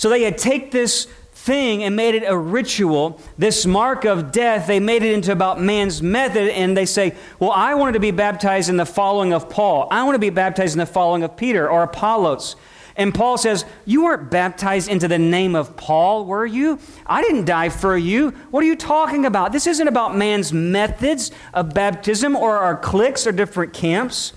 So 0.00 0.08
they 0.08 0.22
had 0.22 0.38
take 0.38 0.70
this 0.70 1.04
thing 1.32 1.82
and 1.82 1.94
made 1.94 2.14
it 2.14 2.22
a 2.22 2.34
ritual, 2.34 3.20
this 3.36 3.66
mark 3.66 4.06
of 4.06 4.32
death, 4.32 4.66
they 4.66 4.80
made 4.80 5.02
it 5.02 5.12
into 5.12 5.30
about 5.30 5.60
man's 5.60 6.00
method, 6.00 6.48
and 6.48 6.74
they 6.74 6.86
say, 6.86 7.14
Well, 7.38 7.50
I 7.50 7.74
wanted 7.74 7.92
to 7.92 8.00
be 8.00 8.10
baptized 8.10 8.70
in 8.70 8.78
the 8.78 8.86
following 8.86 9.34
of 9.34 9.50
Paul. 9.50 9.88
I 9.90 10.04
want 10.04 10.14
to 10.14 10.18
be 10.18 10.30
baptized 10.30 10.72
in 10.72 10.78
the 10.78 10.86
following 10.86 11.22
of 11.22 11.36
Peter 11.36 11.68
or 11.68 11.82
Apollos. 11.82 12.56
And 12.96 13.14
Paul 13.14 13.36
says, 13.36 13.66
You 13.84 14.04
weren't 14.04 14.30
baptized 14.30 14.88
into 14.88 15.06
the 15.06 15.18
name 15.18 15.54
of 15.54 15.76
Paul, 15.76 16.24
were 16.24 16.46
you? 16.46 16.78
I 17.04 17.20
didn't 17.20 17.44
die 17.44 17.68
for 17.68 17.94
you. 17.94 18.30
What 18.50 18.64
are 18.64 18.66
you 18.66 18.76
talking 18.76 19.26
about? 19.26 19.52
This 19.52 19.66
isn't 19.66 19.86
about 19.86 20.16
man's 20.16 20.50
methods 20.50 21.30
of 21.52 21.74
baptism 21.74 22.36
or 22.36 22.56
our 22.56 22.74
cliques 22.74 23.26
or 23.26 23.32
different 23.32 23.74
camps. 23.74 24.32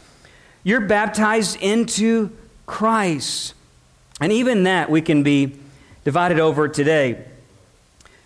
You're 0.65 0.81
baptized 0.81 1.55
into 1.61 2.31
Christ. 2.65 3.53
And 4.21 4.31
even 4.31 4.63
that 4.63 4.89
we 4.89 5.01
can 5.01 5.23
be 5.23 5.57
divided 6.03 6.39
over 6.39 6.67
today. 6.67 7.25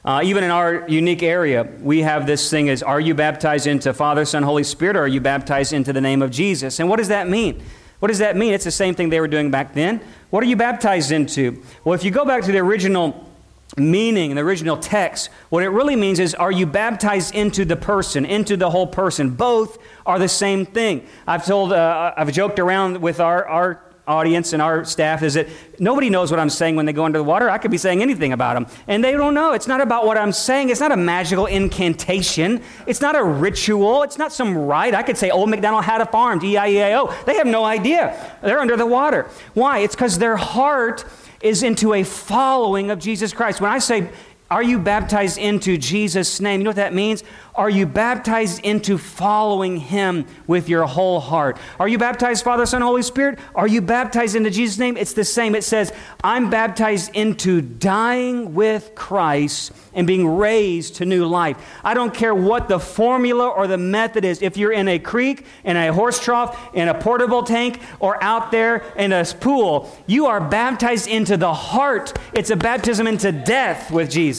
Uh, 0.03 0.21
even 0.23 0.43
in 0.43 0.51
our 0.51 0.87
unique 0.87 1.21
area, 1.21 1.67
we 1.81 2.01
have 2.01 2.25
this 2.25 2.49
thing 2.49 2.69
as 2.69 2.81
are 2.81 2.99
you 2.99 3.13
baptized 3.13 3.67
into 3.67 3.93
Father, 3.93 4.23
Son, 4.23 4.41
Holy 4.41 4.63
Spirit, 4.63 4.95
or 4.95 5.01
are 5.01 5.07
you 5.07 5.19
baptized 5.19 5.73
into 5.73 5.91
the 5.91 5.99
name 5.99 6.21
of 6.21 6.31
Jesus? 6.31 6.79
And 6.79 6.87
what 6.87 6.95
does 6.95 7.09
that 7.09 7.27
mean? 7.27 7.61
What 7.99 8.09
does 8.09 8.19
that 8.19 8.37
mean? 8.37 8.53
It's 8.53 8.63
the 8.63 8.71
same 8.71 8.95
thing 8.95 9.09
they 9.09 9.19
were 9.19 9.27
doing 9.27 9.51
back 9.51 9.73
then. 9.73 10.01
What 10.29 10.43
are 10.43 10.47
you 10.47 10.55
baptized 10.55 11.11
into? 11.11 11.63
Well, 11.83 11.93
if 11.93 12.03
you 12.03 12.11
go 12.11 12.25
back 12.25 12.43
to 12.43 12.51
the 12.51 12.59
original 12.59 13.27
meaning, 13.75 14.35
the 14.35 14.41
original 14.41 14.77
text, 14.77 15.29
what 15.49 15.63
it 15.63 15.69
really 15.69 15.95
means 15.95 16.19
is 16.19 16.33
are 16.35 16.51
you 16.51 16.65
baptized 16.65 17.35
into 17.35 17.65
the 17.65 17.75
person, 17.75 18.23
into 18.23 18.55
the 18.55 18.69
whole 18.69 18.87
person? 18.87 19.31
Both 19.31 19.77
are 20.05 20.19
the 20.19 20.29
same 20.29 20.65
thing. 20.65 21.05
I've 21.25 21.45
told, 21.45 21.73
uh, 21.73 22.13
I've 22.15 22.31
joked 22.31 22.59
around 22.59 23.01
with 23.01 23.19
our, 23.19 23.45
our 23.45 23.81
audience 24.07 24.53
and 24.53 24.61
our 24.61 24.85
staff 24.85 25.21
is 25.21 25.33
that 25.33 25.47
nobody 25.79 26.09
knows 26.09 26.31
what 26.31 26.39
I'm 26.39 26.49
saying 26.49 26.75
when 26.75 26.85
they 26.85 26.93
go 26.93 27.05
under 27.05 27.19
the 27.19 27.23
water. 27.23 27.49
I 27.49 27.57
could 27.57 27.71
be 27.71 27.77
saying 27.77 28.01
anything 28.01 28.33
about 28.33 28.53
them. 28.53 28.67
And 28.87 29.03
they 29.03 29.11
don't 29.11 29.33
know. 29.33 29.53
It's 29.53 29.67
not 29.67 29.81
about 29.81 30.05
what 30.05 30.17
I'm 30.17 30.31
saying. 30.31 30.69
It's 30.69 30.79
not 30.79 30.91
a 30.91 30.97
magical 30.97 31.45
incantation. 31.45 32.61
It's 32.85 33.01
not 33.01 33.15
a 33.15 33.23
ritual. 33.23 34.03
It's 34.03 34.17
not 34.17 34.31
some 34.31 34.57
rite. 34.57 34.95
I 34.95 35.03
could 35.03 35.17
say 35.17 35.29
Old 35.29 35.49
McDonald 35.49 35.83
had 35.83 36.01
a 36.01 36.05
farm, 36.05 36.39
D-I-E-I-O. 36.39 37.23
They 37.25 37.35
have 37.35 37.47
no 37.47 37.65
idea. 37.65 38.37
They're 38.41 38.59
under 38.59 38.77
the 38.77 38.85
water. 38.85 39.29
Why? 39.53 39.79
It's 39.79 39.95
because 39.95 40.17
their 40.19 40.37
heart 40.37 41.05
is 41.41 41.61
into 41.61 41.93
a 41.93 42.03
following 42.03 42.89
of 42.89 42.99
Jesus 42.99 43.33
Christ. 43.33 43.61
When 43.61 43.71
I 43.71 43.79
say, 43.79 44.09
are 44.49 44.63
you 44.63 44.79
baptized 44.79 45.37
into 45.37 45.77
Jesus' 45.77 46.39
name? 46.39 46.61
You 46.61 46.65
know 46.65 46.69
what 46.69 46.77
that 46.77 46.93
means? 46.93 47.23
Are 47.53 47.69
you 47.69 47.85
baptized 47.85 48.63
into 48.63 48.97
following 48.97 49.77
Him 49.77 50.25
with 50.45 50.69
your 50.69 50.85
whole 50.85 51.19
heart? 51.19 51.57
Are 51.79 51.87
you 51.87 51.97
baptized, 51.97 52.43
Father, 52.43 52.65
Son, 52.65 52.81
Holy 52.81 53.01
Spirit? 53.01 53.39
Are 53.55 53.67
you 53.67 53.81
baptized 53.81 54.35
into 54.35 54.51
Jesus' 54.51 54.77
name? 54.77 54.95
It's 54.95 55.13
the 55.13 55.25
same. 55.25 55.55
It 55.55 55.63
says, 55.63 55.91
I'm 56.23 56.49
baptized 56.49 57.15
into 57.15 57.61
dying 57.61 58.53
with 58.53 58.93
Christ 58.95 59.73
and 59.93 60.05
being 60.05 60.37
raised 60.37 60.97
to 60.97 61.05
new 61.05 61.25
life. 61.25 61.57
I 61.83 61.95
don't 61.95 62.13
care 62.13 62.35
what 62.35 62.67
the 62.67 62.79
formula 62.79 63.49
or 63.49 63.65
the 63.65 63.79
method 63.79 64.23
is. 64.23 64.43
If 64.43 64.55
you're 64.55 64.71
in 64.71 64.87
a 64.87 64.99
creek, 64.99 65.45
in 65.63 65.75
a 65.75 65.91
horse 65.91 66.19
trough, 66.23 66.75
in 66.75 66.87
a 66.87 66.93
portable 66.93 67.41
tank, 67.41 67.81
or 67.99 68.23
out 68.23 68.51
there 68.51 68.83
in 68.95 69.11
a 69.11 69.25
pool, 69.25 69.91
you 70.05 70.27
are 70.27 70.39
baptized 70.39 71.07
into 71.07 71.35
the 71.35 71.53
heart. 71.53 72.13
It's 72.33 72.51
a 72.51 72.55
baptism 72.55 73.07
into 73.07 73.31
death 73.31 73.89
with 73.89 74.11
Jesus. 74.11 74.36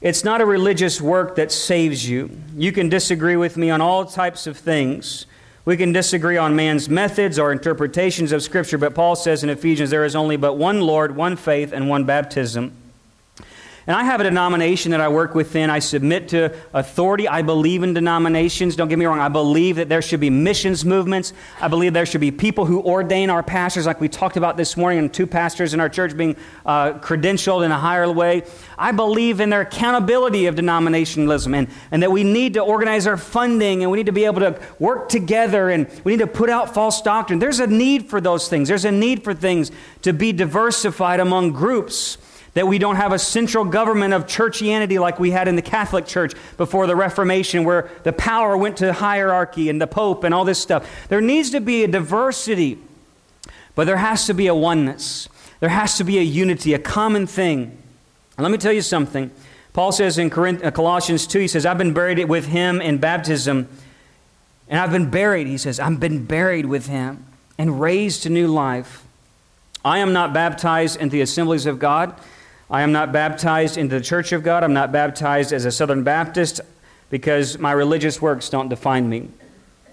It's 0.00 0.24
not 0.24 0.40
a 0.40 0.46
religious 0.46 1.00
work 1.00 1.36
that 1.36 1.52
saves 1.52 2.08
you. 2.08 2.30
You 2.56 2.72
can 2.72 2.88
disagree 2.88 3.36
with 3.36 3.56
me 3.56 3.70
on 3.70 3.80
all 3.80 4.04
types 4.04 4.46
of 4.46 4.56
things. 4.56 5.26
We 5.64 5.76
can 5.76 5.92
disagree 5.92 6.36
on 6.36 6.56
man's 6.56 6.88
methods 6.88 7.38
or 7.38 7.52
interpretations 7.52 8.32
of 8.32 8.42
Scripture, 8.42 8.78
but 8.78 8.96
Paul 8.96 9.14
says 9.14 9.44
in 9.44 9.50
Ephesians 9.50 9.90
there 9.90 10.04
is 10.04 10.16
only 10.16 10.36
but 10.36 10.54
one 10.54 10.80
Lord, 10.80 11.14
one 11.14 11.36
faith, 11.36 11.72
and 11.72 11.88
one 11.88 12.04
baptism. 12.04 12.72
And 13.86 13.96
I 13.96 14.04
have 14.04 14.20
a 14.20 14.24
denomination 14.24 14.92
that 14.92 15.00
I 15.00 15.08
work 15.08 15.34
within. 15.34 15.68
I 15.68 15.80
submit 15.80 16.28
to 16.28 16.54
authority. 16.72 17.26
I 17.26 17.42
believe 17.42 17.82
in 17.82 17.94
denominations. 17.94 18.76
Don't 18.76 18.88
get 18.88 18.98
me 18.98 19.06
wrong. 19.06 19.18
I 19.18 19.28
believe 19.28 19.76
that 19.76 19.88
there 19.88 20.00
should 20.00 20.20
be 20.20 20.30
missions 20.30 20.84
movements. 20.84 21.32
I 21.60 21.66
believe 21.66 21.92
there 21.92 22.06
should 22.06 22.20
be 22.20 22.30
people 22.30 22.64
who 22.64 22.80
ordain 22.80 23.28
our 23.28 23.42
pastors, 23.42 23.86
like 23.86 24.00
we 24.00 24.08
talked 24.08 24.36
about 24.36 24.56
this 24.56 24.76
morning, 24.76 25.00
and 25.00 25.12
two 25.12 25.26
pastors 25.26 25.74
in 25.74 25.80
our 25.80 25.88
church 25.88 26.16
being 26.16 26.36
uh, 26.64 26.92
credentialed 27.00 27.64
in 27.64 27.72
a 27.72 27.78
higher 27.78 28.10
way. 28.10 28.42
I 28.78 28.92
believe 28.92 29.40
in 29.40 29.50
their 29.50 29.62
accountability 29.62 30.46
of 30.46 30.54
denominationalism 30.54 31.56
and, 31.56 31.68
and 31.90 32.02
that 32.04 32.12
we 32.12 32.22
need 32.22 32.54
to 32.54 32.60
organize 32.60 33.08
our 33.08 33.16
funding 33.16 33.82
and 33.82 33.90
we 33.90 33.98
need 33.98 34.06
to 34.06 34.12
be 34.12 34.24
able 34.24 34.40
to 34.40 34.60
work 34.78 35.08
together 35.08 35.70
and 35.70 35.88
we 36.04 36.12
need 36.12 36.20
to 36.20 36.26
put 36.28 36.50
out 36.50 36.72
false 36.72 37.02
doctrine. 37.02 37.40
There's 37.40 37.60
a 37.60 37.66
need 37.66 38.08
for 38.08 38.20
those 38.20 38.48
things. 38.48 38.68
There's 38.68 38.84
a 38.84 38.92
need 38.92 39.24
for 39.24 39.34
things 39.34 39.72
to 40.02 40.12
be 40.12 40.32
diversified 40.32 41.18
among 41.18 41.52
groups 41.52 42.18
that 42.54 42.68
we 42.68 42.78
don't 42.78 42.96
have 42.96 43.12
a 43.12 43.18
central 43.18 43.64
government 43.64 44.12
of 44.12 44.26
churchianity 44.26 45.00
like 45.00 45.18
we 45.18 45.30
had 45.30 45.48
in 45.48 45.56
the 45.56 45.62
Catholic 45.62 46.06
Church 46.06 46.34
before 46.56 46.86
the 46.86 46.94
Reformation, 46.94 47.64
where 47.64 47.90
the 48.02 48.12
power 48.12 48.56
went 48.56 48.76
to 48.78 48.92
hierarchy 48.92 49.70
and 49.70 49.80
the 49.80 49.86
Pope 49.86 50.24
and 50.24 50.34
all 50.34 50.44
this 50.44 50.58
stuff. 50.58 50.88
There 51.08 51.20
needs 51.20 51.50
to 51.50 51.60
be 51.60 51.84
a 51.84 51.88
diversity, 51.88 52.78
but 53.74 53.86
there 53.86 53.96
has 53.96 54.26
to 54.26 54.34
be 54.34 54.48
a 54.48 54.54
oneness. 54.54 55.28
There 55.60 55.70
has 55.70 55.96
to 55.96 56.04
be 56.04 56.18
a 56.18 56.22
unity, 56.22 56.74
a 56.74 56.78
common 56.78 57.26
thing. 57.26 57.78
And 58.36 58.42
let 58.44 58.50
me 58.50 58.58
tell 58.58 58.72
you 58.72 58.82
something. 58.82 59.30
Paul 59.72 59.92
says 59.92 60.18
in 60.18 60.30
uh, 60.30 60.70
Colossians 60.70 61.26
2, 61.26 61.38
he 61.38 61.48
says, 61.48 61.64
I've 61.64 61.78
been 61.78 61.94
buried 61.94 62.22
with 62.28 62.46
him 62.46 62.82
in 62.82 62.98
baptism. 62.98 63.68
And 64.68 64.78
I've 64.78 64.92
been 64.92 65.10
buried, 65.10 65.46
he 65.46 65.56
says, 65.56 65.80
I've 65.80 66.00
been 66.00 66.26
buried 66.26 66.66
with 66.66 66.86
him 66.86 67.24
and 67.56 67.80
raised 67.80 68.24
to 68.24 68.30
new 68.30 68.48
life. 68.48 69.04
I 69.84 69.98
am 69.98 70.12
not 70.12 70.32
baptized 70.32 71.00
into 71.00 71.12
the 71.12 71.22
assemblies 71.22 71.64
of 71.64 71.78
God 71.78 72.14
I 72.72 72.80
am 72.80 72.90
not 72.90 73.12
baptized 73.12 73.76
into 73.76 73.98
the 73.98 74.04
church 74.04 74.32
of 74.32 74.42
God. 74.42 74.64
I'm 74.64 74.72
not 74.72 74.92
baptized 74.92 75.52
as 75.52 75.66
a 75.66 75.70
Southern 75.70 76.04
Baptist 76.04 76.62
because 77.10 77.58
my 77.58 77.70
religious 77.70 78.22
works 78.22 78.48
don't 78.48 78.70
define 78.70 79.10
me. 79.10 79.28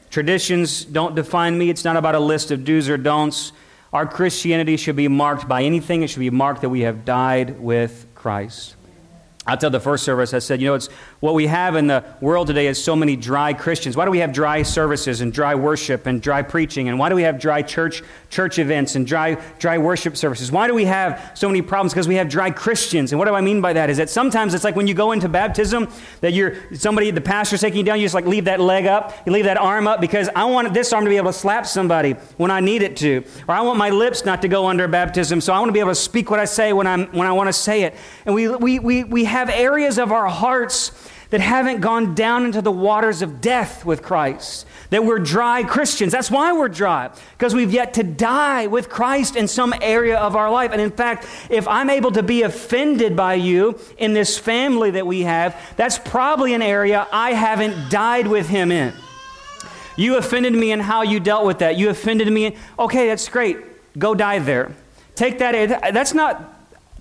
Traditions 0.10 0.86
don't 0.86 1.13
define 1.13 1.58
me. 1.58 1.70
It's 1.70 1.84
not 1.84 1.98
about 1.98 2.15
a 2.15 2.20
list 2.20 2.52
of 2.52 2.63
do's 2.63 2.88
or 2.88 2.96
don'ts. 2.96 3.52
Our 3.92 4.06
Christianity 4.06 4.78
should 4.78 4.96
be 4.96 5.10
marked 5.10 5.46
by 5.46 5.63
anything. 5.63 6.04
It 6.04 6.10
should 6.10 6.22
be 6.22 6.30
marked 6.30 6.62
that 6.62 6.70
we 6.70 6.82
have 6.82 7.04
died 7.04 7.60
with 7.60 8.08
Christ. 8.15 8.78
I 9.49 9.55
tell 9.55 9.71
the 9.71 9.79
first 9.79 10.03
service, 10.03 10.35
I 10.35 10.39
said, 10.39 10.62
you 10.62 10.67
know, 10.67 10.75
it's 10.75 10.89
what 11.21 11.33
we 11.33 11.47
have 11.47 11.75
in 11.75 11.88
the 11.88 12.03
world 12.21 12.45
today 12.47 12.67
is 12.67 12.81
so 12.81 12.95
many 12.95 13.15
dry 13.15 13.51
Christians. 13.53 13.97
Why 13.97 14.05
do 14.05 14.12
we 14.12 14.19
have 14.19 14.31
dry 14.31 14.62
services 14.62 15.21
and 15.21 15.33
dry 15.33 15.55
worship 15.55 16.05
and 16.05 16.21
dry 16.21 16.43
preaching? 16.43 16.88
And 16.88 16.99
why 16.99 17.09
do 17.09 17.15
we 17.15 17.23
have 17.23 17.39
dry 17.39 17.63
church 17.63 18.03
church 18.29 18.59
events 18.59 18.95
and 18.95 19.07
dry 19.07 19.41
dry 19.57 19.79
worship 19.79 20.17
services? 20.17 20.51
Why 20.51 20.67
do 20.67 20.75
we 20.75 20.85
have 20.85 21.31
so 21.33 21.47
many 21.47 21.63
problems? 21.63 21.93
Because 21.93 22.07
we 22.07 22.15
have 22.15 22.29
dry 22.29 22.51
Christians. 22.51 23.12
And 23.12 23.17
what 23.17 23.25
do 23.25 23.33
I 23.33 23.41
mean 23.41 23.59
by 23.59 23.73
that? 23.73 23.89
Is 23.89 23.97
that 23.97 24.12
sometimes 24.12 24.53
it's 24.53 24.63
like 24.63 24.75
when 24.75 24.85
you 24.85 24.93
go 24.93 25.13
into 25.13 25.27
baptism, 25.27 25.88
that 26.21 26.33
you're 26.33 26.55
somebody, 26.75 27.09
the 27.09 27.19
pastor's 27.19 27.62
taking 27.62 27.79
you 27.79 27.83
down, 27.83 27.97
you 27.99 28.05
just 28.05 28.13
like 28.13 28.27
leave 28.27 28.45
that 28.45 28.59
leg 28.59 28.85
up, 28.85 29.15
you 29.25 29.31
leave 29.31 29.45
that 29.45 29.57
arm 29.57 29.88
up 29.88 29.99
because 29.99 30.29
I 30.35 30.45
want 30.45 30.71
this 30.75 30.93
arm 30.93 31.05
to 31.05 31.09
be 31.09 31.17
able 31.17 31.31
to 31.31 31.38
slap 31.38 31.65
somebody 31.65 32.12
when 32.38 32.51
I 32.51 32.59
need 32.59 32.83
it 32.83 32.97
to, 32.97 33.23
or 33.47 33.55
I 33.55 33.62
want 33.62 33.79
my 33.79 33.89
lips 33.89 34.25
not 34.25 34.43
to 34.43 34.47
go 34.47 34.67
under 34.67 34.88
baptism, 34.88 35.41
so 35.41 35.53
I 35.53 35.59
want 35.59 35.69
to 35.69 35.73
be 35.73 35.79
able 35.79 35.91
to 35.91 35.95
speak 35.95 36.29
what 36.29 36.39
I 36.39 36.45
say 36.45 36.71
when 36.71 36.85
I'm 36.85 37.07
when 37.07 37.25
I 37.25 37.31
want 37.31 37.47
to 37.47 37.53
say 37.53 37.81
it. 37.83 37.95
And 38.27 38.35
we 38.35 38.47
we 38.47 38.77
we 38.77 39.03
we 39.05 39.23
have 39.23 39.38
have 39.39 39.49
areas 39.49 39.97
of 39.97 40.12
our 40.12 40.28
hearts 40.28 40.91
that 41.30 41.41
haven't 41.41 41.80
gone 41.80 42.15
down 42.15 42.45
into 42.45 42.62
the 42.62 42.71
waters 42.71 43.21
of 43.21 43.39
death 43.39 43.86
with 43.86 44.02
Christ. 44.02 44.65
That 44.89 45.06
we're 45.06 45.19
dry 45.19 45.63
Christians. 45.63 46.12
That's 46.12 46.32
why 46.32 46.52
we're 46.54 46.69
dry, 46.69 47.12
because 47.38 47.54
we've 47.54 47.71
yet 47.71 47.93
to 47.93 48.04
die 48.04 48.65
with 48.65 48.89
Christ 48.89 49.36
in 49.36 49.47
some 49.47 49.73
area 49.82 50.17
of 50.17 50.36
our 50.36 50.49
life. 50.49 50.71
And 50.71 50.82
in 50.82 50.89
fact, 50.89 51.28
if 51.52 51.67
I'm 51.67 51.91
able 51.91 52.12
to 52.13 52.23
be 52.23 52.41
offended 52.41 53.15
by 53.15 53.36
you 53.36 53.80
in 53.99 54.13
this 54.13 54.39
family 54.39 54.91
that 54.91 55.06
we 55.06 55.21
have, 55.21 55.56
that's 55.78 55.99
probably 55.99 56.56
an 56.56 56.63
area 56.63 57.08
I 57.12 57.34
haven't 57.34 57.91
died 57.91 58.25
with 58.25 58.49
Him 58.49 58.71
in. 58.71 58.93
You 59.95 60.17
offended 60.17 60.54
me 60.54 60.71
in 60.71 60.80
how 60.80 61.04
you 61.04 61.19
dealt 61.19 61.45
with 61.45 61.60
that. 61.60 61.78
You 61.78 61.89
offended 61.89 62.32
me. 62.32 62.45
In, 62.45 62.56
okay, 62.80 63.08
that's 63.08 63.30
great. 63.30 63.58
Go 63.99 64.15
die 64.15 64.39
there. 64.39 64.71
Take 65.13 65.38
that. 65.39 65.93
That's 65.93 66.15
not, 66.15 66.56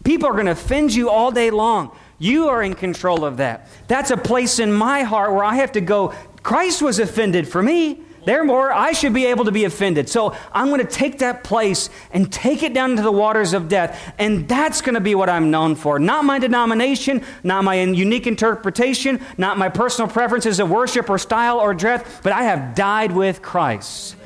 people 0.04 0.28
are 0.28 0.32
going 0.32 0.46
to 0.46 0.52
offend 0.52 0.92
you 0.92 1.08
all 1.08 1.30
day 1.30 1.50
long. 1.50 1.96
You 2.18 2.48
are 2.48 2.62
in 2.62 2.74
control 2.74 3.24
of 3.24 3.36
that. 3.36 3.68
That's 3.86 4.10
a 4.10 4.16
place 4.16 4.58
in 4.58 4.72
my 4.72 5.02
heart 5.02 5.32
where 5.32 5.44
I 5.44 5.56
have 5.56 5.72
to 5.72 5.80
go, 5.80 6.14
Christ 6.42 6.82
was 6.82 6.98
offended 6.98 7.46
for 7.46 7.62
me. 7.62 8.02
Therefore, 8.24 8.72
I 8.72 8.92
should 8.92 9.14
be 9.14 9.26
able 9.26 9.46
to 9.46 9.52
be 9.52 9.64
offended. 9.64 10.08
So 10.08 10.36
I'm 10.52 10.68
going 10.68 10.86
to 10.86 10.86
take 10.86 11.20
that 11.20 11.44
place 11.44 11.88
and 12.10 12.30
take 12.30 12.62
it 12.62 12.74
down 12.74 12.90
into 12.90 13.02
the 13.02 13.12
waters 13.12 13.54
of 13.54 13.68
death. 13.68 14.14
And 14.18 14.46
that's 14.46 14.82
going 14.82 14.96
to 14.96 15.00
be 15.00 15.14
what 15.14 15.30
I'm 15.30 15.50
known 15.50 15.76
for. 15.76 15.98
Not 15.98 16.26
my 16.26 16.38
denomination, 16.38 17.24
not 17.42 17.64
my 17.64 17.80
unique 17.80 18.26
interpretation, 18.26 19.20
not 19.38 19.56
my 19.56 19.70
personal 19.70 20.10
preferences 20.10 20.60
of 20.60 20.68
worship 20.68 21.08
or 21.08 21.16
style 21.16 21.58
or 21.58 21.72
dress, 21.72 22.20
but 22.22 22.32
I 22.32 22.42
have 22.42 22.74
died 22.74 23.12
with 23.12 23.40
Christ. 23.40 24.16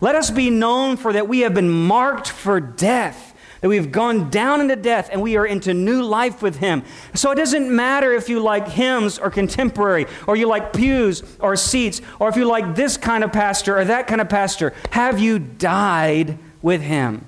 Let 0.00 0.14
us 0.14 0.30
be 0.30 0.48
known 0.48 0.96
for 0.96 1.12
that 1.12 1.28
we 1.28 1.40
have 1.40 1.52
been 1.52 1.68
marked 1.68 2.28
for 2.28 2.58
death 2.58 3.31
that 3.62 3.68
we've 3.68 3.92
gone 3.92 4.28
down 4.28 4.60
into 4.60 4.74
death 4.76 5.08
and 5.10 5.22
we 5.22 5.36
are 5.36 5.46
into 5.46 5.72
new 5.72 6.02
life 6.02 6.42
with 6.42 6.56
Him. 6.56 6.82
So 7.14 7.30
it 7.30 7.36
doesn't 7.36 7.74
matter 7.74 8.12
if 8.12 8.28
you 8.28 8.40
like 8.40 8.68
hymns 8.68 9.20
or 9.20 9.30
contemporary, 9.30 10.06
or 10.26 10.34
you 10.36 10.48
like 10.48 10.72
pews 10.72 11.22
or 11.38 11.54
seats, 11.56 12.02
or 12.18 12.28
if 12.28 12.36
you 12.36 12.44
like 12.44 12.74
this 12.74 12.96
kind 12.96 13.22
of 13.22 13.32
pastor 13.32 13.78
or 13.78 13.84
that 13.84 14.08
kind 14.08 14.20
of 14.20 14.28
pastor. 14.28 14.74
Have 14.90 15.20
you 15.20 15.38
died 15.38 16.38
with 16.60 16.82
Him? 16.82 17.24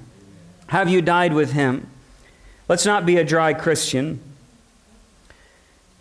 Have 0.66 0.88
you 0.88 1.01
died 1.01 1.33
with 1.33 1.53
Him? 1.53 1.88
Let's 2.68 2.85
not 2.85 3.07
be 3.07 3.16
a 3.16 3.25
dry 3.25 3.55
Christian. 3.55 4.20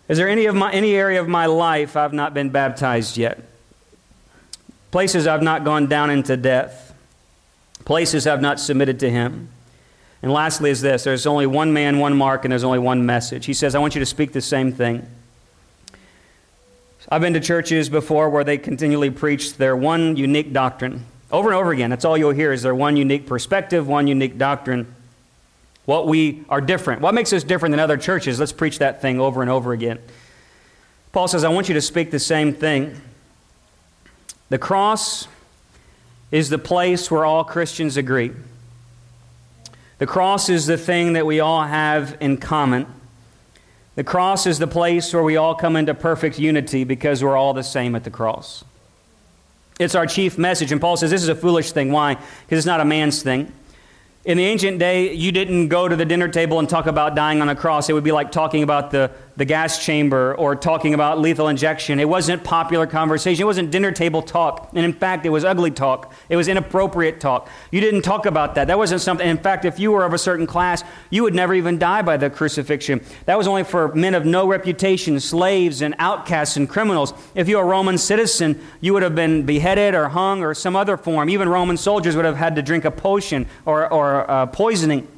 Is 0.08 0.18
there 0.18 0.28
any, 0.28 0.46
of 0.46 0.56
my, 0.56 0.72
any 0.72 0.94
area 0.94 1.20
of 1.20 1.28
my 1.28 1.46
life 1.46 1.96
I've 1.96 2.12
not 2.12 2.34
been 2.34 2.50
baptized 2.50 3.16
yet? 3.16 3.40
Places 4.90 5.28
I've 5.28 5.42
not 5.42 5.62
gone 5.62 5.86
down 5.86 6.10
into 6.10 6.36
death? 6.36 6.92
Places 7.84 8.26
I've 8.26 8.42
not 8.42 8.58
submitted 8.58 8.98
to 9.00 9.10
Him? 9.10 9.50
And 10.24 10.32
lastly, 10.32 10.70
is 10.70 10.80
this 10.80 11.04
there's 11.04 11.26
only 11.26 11.46
one 11.46 11.74
man, 11.74 11.98
one 11.98 12.16
mark, 12.16 12.46
and 12.46 12.52
there's 12.52 12.64
only 12.64 12.78
one 12.78 13.04
message. 13.04 13.44
He 13.44 13.52
says, 13.52 13.74
I 13.74 13.78
want 13.78 13.94
you 13.94 13.98
to 13.98 14.06
speak 14.06 14.32
the 14.32 14.40
same 14.40 14.72
thing. 14.72 15.06
I've 17.10 17.20
been 17.20 17.34
to 17.34 17.40
churches 17.40 17.90
before 17.90 18.30
where 18.30 18.42
they 18.42 18.56
continually 18.56 19.10
preach 19.10 19.58
their 19.58 19.76
one 19.76 20.16
unique 20.16 20.54
doctrine. 20.54 21.04
Over 21.30 21.50
and 21.50 21.58
over 21.58 21.72
again, 21.72 21.90
that's 21.90 22.06
all 22.06 22.16
you'll 22.16 22.30
hear 22.30 22.54
is 22.54 22.62
their 22.62 22.74
one 22.74 22.96
unique 22.96 23.26
perspective, 23.26 23.86
one 23.86 24.06
unique 24.06 24.38
doctrine. 24.38 24.94
What 25.84 26.08
we 26.08 26.42
are 26.48 26.62
different. 26.62 27.02
What 27.02 27.12
makes 27.12 27.30
us 27.34 27.44
different 27.44 27.74
than 27.74 27.80
other 27.80 27.98
churches? 27.98 28.40
Let's 28.40 28.50
preach 28.50 28.78
that 28.78 29.02
thing 29.02 29.20
over 29.20 29.42
and 29.42 29.50
over 29.50 29.74
again. 29.74 29.98
Paul 31.12 31.28
says, 31.28 31.44
I 31.44 31.50
want 31.50 31.68
you 31.68 31.74
to 31.74 31.82
speak 31.82 32.10
the 32.10 32.18
same 32.18 32.54
thing. 32.54 32.98
The 34.48 34.56
cross 34.56 35.28
is 36.30 36.48
the 36.48 36.56
place 36.56 37.10
where 37.10 37.26
all 37.26 37.44
Christians 37.44 37.98
agree. 37.98 38.32
The 39.98 40.06
cross 40.06 40.48
is 40.48 40.66
the 40.66 40.76
thing 40.76 41.12
that 41.12 41.26
we 41.26 41.40
all 41.40 41.62
have 41.62 42.16
in 42.20 42.36
common. 42.36 42.86
The 43.94 44.04
cross 44.04 44.46
is 44.46 44.58
the 44.58 44.66
place 44.66 45.14
where 45.14 45.22
we 45.22 45.36
all 45.36 45.54
come 45.54 45.76
into 45.76 45.94
perfect 45.94 46.38
unity 46.38 46.84
because 46.84 47.22
we're 47.22 47.36
all 47.36 47.54
the 47.54 47.62
same 47.62 47.94
at 47.94 48.02
the 48.02 48.10
cross. 48.10 48.64
It's 49.78 49.94
our 49.94 50.06
chief 50.06 50.36
message. 50.36 50.72
And 50.72 50.80
Paul 50.80 50.96
says 50.96 51.10
this 51.10 51.22
is 51.22 51.28
a 51.28 51.34
foolish 51.34 51.72
thing. 51.72 51.92
Why? 51.92 52.14
Because 52.14 52.58
it's 52.58 52.66
not 52.66 52.80
a 52.80 52.84
man's 52.84 53.22
thing. 53.22 53.52
In 54.24 54.38
the 54.38 54.44
ancient 54.44 54.78
day, 54.78 55.12
you 55.12 55.32
didn't 55.32 55.68
go 55.68 55.86
to 55.86 55.94
the 55.94 56.04
dinner 56.04 56.28
table 56.28 56.58
and 56.58 56.68
talk 56.68 56.86
about 56.86 57.14
dying 57.14 57.42
on 57.42 57.48
a 57.48 57.54
cross. 57.54 57.90
It 57.90 57.92
would 57.92 58.04
be 58.04 58.12
like 58.12 58.32
talking 58.32 58.62
about 58.62 58.90
the, 58.90 59.10
the 59.36 59.44
gas 59.44 59.84
chamber 59.84 60.34
or 60.36 60.54
talking 60.54 60.94
about 60.94 61.20
lethal 61.20 61.48
injection. 61.48 61.98
It 61.98 62.08
wasn't 62.08 62.44
popular 62.44 62.86
conversation. 62.86 63.42
It 63.42 63.46
wasn't 63.46 63.70
dinner 63.70 63.90
table 63.90 64.22
talk. 64.22 64.70
And 64.74 64.84
in 64.84 64.92
fact, 64.92 65.26
it 65.26 65.30
was 65.30 65.44
ugly 65.44 65.70
talk. 65.70 66.12
It 66.28 66.36
was 66.36 66.46
inappropriate 66.46 67.20
talk. 67.20 67.48
You 67.70 67.80
didn't 67.80 68.02
talk 68.02 68.26
about 68.26 68.54
that. 68.54 68.68
That 68.68 68.78
wasn't 68.78 69.00
something. 69.00 69.28
In 69.28 69.38
fact, 69.38 69.64
if 69.64 69.78
you 69.78 69.90
were 69.90 70.04
of 70.04 70.12
a 70.12 70.18
certain 70.18 70.46
class, 70.46 70.84
you 71.10 71.22
would 71.24 71.34
never 71.34 71.54
even 71.54 71.78
die 71.78 72.02
by 72.02 72.16
the 72.16 72.30
crucifixion. 72.30 73.00
That 73.26 73.36
was 73.36 73.48
only 73.48 73.64
for 73.64 73.92
men 73.94 74.14
of 74.14 74.24
no 74.24 74.46
reputation, 74.46 75.18
slaves 75.18 75.82
and 75.82 75.94
outcasts 75.98 76.56
and 76.56 76.68
criminals. 76.68 77.12
If 77.34 77.48
you 77.48 77.56
were 77.56 77.62
a 77.62 77.66
Roman 77.66 77.98
citizen, 77.98 78.60
you 78.80 78.92
would 78.92 79.02
have 79.02 79.14
been 79.14 79.44
beheaded 79.44 79.94
or 79.94 80.08
hung 80.08 80.42
or 80.42 80.54
some 80.54 80.76
other 80.76 80.96
form. 80.96 81.28
Even 81.28 81.48
Roman 81.48 81.76
soldiers 81.76 82.14
would 82.14 82.24
have 82.24 82.36
had 82.36 82.54
to 82.56 82.62
drink 82.62 82.84
a 82.84 82.90
potion 82.90 83.46
or, 83.66 83.92
or 83.92 84.30
uh, 84.30 84.46
poisoning 84.46 85.08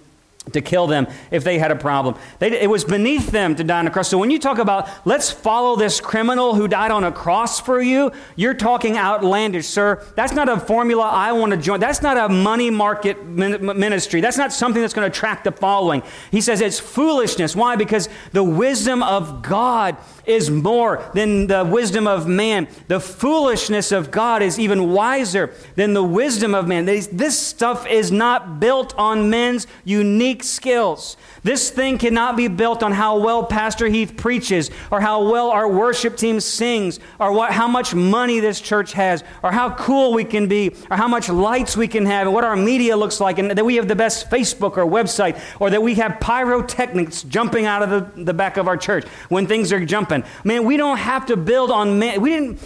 to 0.53 0.61
kill 0.61 0.87
them 0.87 1.07
if 1.31 1.45
they 1.45 1.59
had 1.59 1.71
a 1.71 1.77
problem. 1.77 2.15
They, 2.39 2.61
it 2.61 2.71
was 2.71 2.85
beneath 2.85 3.31
them 3.31 3.57
to 3.57 3.65
die 3.65 3.81
on 3.81 3.87
a 3.87 3.91
cross. 3.91 4.09
So 4.09 4.19
when 4.19 4.31
you 4.31 4.39
talk 4.39 4.59
about, 4.59 4.89
let's 5.05 5.31
follow 5.31 5.77
this 5.77 6.01
criminal 6.01 6.55
who 6.55 6.69
died 6.69 6.91
on 6.91 7.05
a 7.05 7.13
cross 7.13 7.61
for 7.61 7.81
you, 7.81 8.13
you're 8.37 8.55
talking 8.55 8.97
outlandish, 8.97 9.67
sir. 9.67 10.05
That's 10.15 10.33
not 10.33 10.49
a 10.49 10.59
formula 10.59 11.05
I 11.05 11.33
want 11.33 11.53
to 11.53 11.57
join. 11.57 11.81
That's 11.81 12.03
not 12.03 12.17
a 12.17 12.33
money 12.33 12.71
market 12.71 13.25
ministry. 13.27 14.21
That's 14.21 14.39
not 14.39 14.53
something 14.53 14.81
that's 14.81 14.95
going 14.95 15.11
to 15.11 15.17
attract 15.17 15.45
the 15.45 15.53
following. 15.53 16.03
He 16.31 16.41
says 16.41 16.61
it's 16.61 16.79
foolishness. 16.79 17.57
Why? 17.57 17.77
Because 17.77 18.09
the 18.33 18.45
wisdom 18.45 19.03
of 19.03 19.43
God 19.43 19.97
is 20.27 20.51
more 20.51 21.09
than 21.15 21.47
the 21.47 21.65
wisdom 21.65 22.07
of 22.07 22.27
man. 22.27 22.69
The 22.89 23.01
foolishness 23.01 23.93
of 23.93 24.11
God 24.11 24.43
is 24.43 24.59
even 24.59 24.93
wiser 24.93 25.55
than 25.77 25.93
the 25.93 26.03
wisdom 26.03 26.55
of 26.55 26.67
man. 26.67 26.85
This 26.85 27.39
stuff 27.39 27.87
is 27.87 28.11
not 28.11 28.61
built 28.61 28.95
on 28.97 29.31
men's 29.31 29.67
unique 29.85 30.36
unique 30.37 30.45
skills. 30.45 31.17
This 31.43 31.71
thing 31.71 31.99
cannot 31.99 32.37
be 32.37 32.49
built 32.49 32.83
on 32.83 32.93
how 32.93 33.19
well 33.19 33.45
Pastor 33.45 33.87
Heath 33.87 34.17
preaches, 34.17 34.71
or 34.91 35.01
how 35.01 35.31
well 35.31 35.51
our 35.51 35.69
worship 35.69 36.17
team 36.17 36.41
sings, 36.41 37.01
or 37.19 37.33
what, 37.33 37.53
how 37.53 37.69
much 37.69 37.95
money 37.95 38.41
this 38.41 38.61
church 38.61 38.93
has, 38.93 39.25
or 39.43 39.53
how 39.53 39.75
cool 39.75 40.13
we 40.13 40.25
can 40.25 40.49
be, 40.49 40.75
or 40.91 40.97
how 40.97 41.09
much 41.09 41.29
lights 41.29 41.77
we 41.77 41.89
can 41.89 42.05
have, 42.05 42.27
and 42.27 42.35
what 42.35 42.45
our 42.45 42.57
media 42.57 42.97
looks 42.97 43.21
like, 43.21 43.39
and 43.39 43.51
that 43.51 43.65
we 43.65 43.77
have 43.77 43.89
the 43.89 43.97
best 43.97 44.29
Facebook 44.31 44.77
or 44.77 44.85
website, 44.85 45.39
or 45.61 45.71
that 45.71 45.83
we 45.83 45.95
have 45.95 46.21
pyrotechnics 46.21 47.23
jumping 47.23 47.65
out 47.65 47.83
of 47.83 47.91
the, 47.91 48.25
the 48.25 48.35
back 48.35 48.57
of 48.57 48.69
our 48.69 48.77
church 48.77 49.07
when 49.31 49.47
things 49.47 49.73
are 49.73 49.85
jumping. 49.85 50.25
Man, 50.45 50.65
we 50.65 50.77
don't 50.77 50.99
have 50.99 51.27
to 51.27 51.37
build 51.37 51.71
on 51.71 51.99
man. 51.99 52.21
We 52.21 52.31
didn't. 52.31 52.61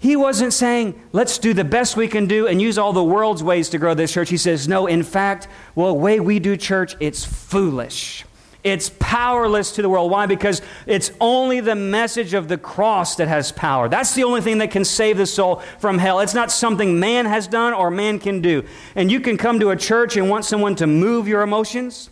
He 0.00 0.16
wasn't 0.16 0.54
saying, 0.54 0.98
let's 1.12 1.36
do 1.36 1.52
the 1.52 1.62
best 1.62 1.94
we 1.94 2.08
can 2.08 2.26
do 2.26 2.46
and 2.46 2.60
use 2.60 2.78
all 2.78 2.94
the 2.94 3.04
world's 3.04 3.44
ways 3.44 3.68
to 3.68 3.78
grow 3.78 3.92
this 3.92 4.10
church. 4.10 4.30
He 4.30 4.38
says, 4.38 4.66
no, 4.66 4.86
in 4.86 5.02
fact, 5.02 5.46
well, 5.74 5.88
the 5.88 6.00
way 6.00 6.20
we 6.20 6.38
do 6.38 6.56
church, 6.56 6.96
it's 7.00 7.22
foolish. 7.22 8.24
It's 8.64 8.90
powerless 8.98 9.72
to 9.72 9.82
the 9.82 9.90
world. 9.90 10.10
Why? 10.10 10.24
Because 10.24 10.62
it's 10.86 11.12
only 11.20 11.60
the 11.60 11.74
message 11.74 12.32
of 12.32 12.48
the 12.48 12.56
cross 12.56 13.16
that 13.16 13.28
has 13.28 13.52
power. 13.52 13.90
That's 13.90 14.14
the 14.14 14.24
only 14.24 14.40
thing 14.40 14.58
that 14.58 14.70
can 14.70 14.86
save 14.86 15.18
the 15.18 15.26
soul 15.26 15.56
from 15.78 15.98
hell. 15.98 16.20
It's 16.20 16.34
not 16.34 16.50
something 16.50 16.98
man 16.98 17.26
has 17.26 17.46
done 17.46 17.74
or 17.74 17.90
man 17.90 18.18
can 18.18 18.40
do. 18.40 18.64
And 18.94 19.10
you 19.10 19.20
can 19.20 19.36
come 19.36 19.60
to 19.60 19.68
a 19.68 19.76
church 19.76 20.16
and 20.16 20.30
want 20.30 20.46
someone 20.46 20.76
to 20.76 20.86
move 20.86 21.28
your 21.28 21.42
emotions. 21.42 22.08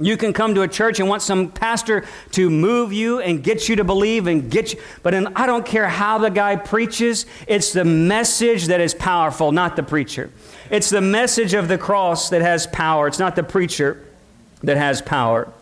You 0.00 0.16
can 0.16 0.32
come 0.32 0.54
to 0.54 0.62
a 0.62 0.68
church 0.68 1.00
and 1.00 1.08
want 1.08 1.22
some 1.22 1.50
pastor 1.50 2.04
to 2.32 2.50
move 2.50 2.92
you 2.92 3.20
and 3.20 3.42
get 3.42 3.68
you 3.68 3.76
to 3.76 3.84
believe 3.84 4.26
and 4.26 4.50
get 4.50 4.72
you. 4.72 4.80
But 5.02 5.14
in, 5.14 5.28
I 5.36 5.46
don't 5.46 5.66
care 5.66 5.88
how 5.88 6.18
the 6.18 6.30
guy 6.30 6.56
preaches, 6.56 7.26
it's 7.46 7.72
the 7.72 7.84
message 7.84 8.66
that 8.66 8.80
is 8.80 8.94
powerful, 8.94 9.52
not 9.52 9.76
the 9.76 9.82
preacher. 9.82 10.30
It's 10.70 10.90
the 10.90 11.00
message 11.00 11.54
of 11.54 11.68
the 11.68 11.78
cross 11.78 12.30
that 12.30 12.42
has 12.42 12.66
power. 12.66 13.06
It's 13.06 13.18
not 13.18 13.36
the 13.36 13.42
preacher 13.42 14.04
that 14.62 14.76
has 14.76 15.02
power. 15.02 15.52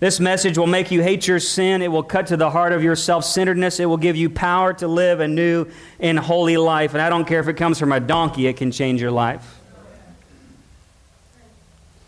This 0.00 0.20
message 0.20 0.56
will 0.56 0.68
make 0.68 0.90
you 0.92 1.02
hate 1.02 1.26
your 1.26 1.40
sin. 1.40 1.82
It 1.82 1.88
will 1.88 2.04
cut 2.04 2.28
to 2.28 2.36
the 2.36 2.50
heart 2.50 2.72
of 2.72 2.84
your 2.84 2.94
self 2.94 3.24
centeredness. 3.24 3.80
It 3.80 3.86
will 3.86 3.96
give 3.96 4.16
you 4.16 4.30
power 4.30 4.72
to 4.74 4.86
live 4.86 5.20
a 5.20 5.26
new 5.26 5.66
and 5.98 6.18
holy 6.18 6.56
life. 6.56 6.94
And 6.94 7.02
I 7.02 7.08
don't 7.08 7.26
care 7.26 7.40
if 7.40 7.48
it 7.48 7.54
comes 7.54 7.78
from 7.78 7.90
a 7.90 7.98
donkey, 7.98 8.46
it 8.46 8.56
can 8.56 8.70
change 8.70 9.00
your 9.00 9.10
life. 9.10 9.57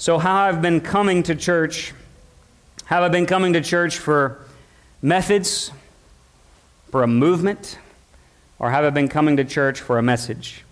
So, 0.01 0.17
how 0.17 0.45
I've 0.45 0.63
been 0.63 0.81
coming 0.81 1.25
to 1.25 1.35
church, 1.35 1.93
have 2.87 3.03
I 3.03 3.09
been 3.09 3.27
coming 3.27 3.53
to 3.53 3.61
church 3.61 3.99
for 3.99 4.43
methods, 5.03 5.73
for 6.91 7.03
a 7.03 7.07
movement, 7.07 7.79
or 8.59 8.71
have 8.71 8.83
I 8.83 8.89
been 8.89 9.09
coming 9.09 9.37
to 9.37 9.45
church 9.45 9.79
for 9.79 9.99
a 9.99 10.03
message? 10.03 10.65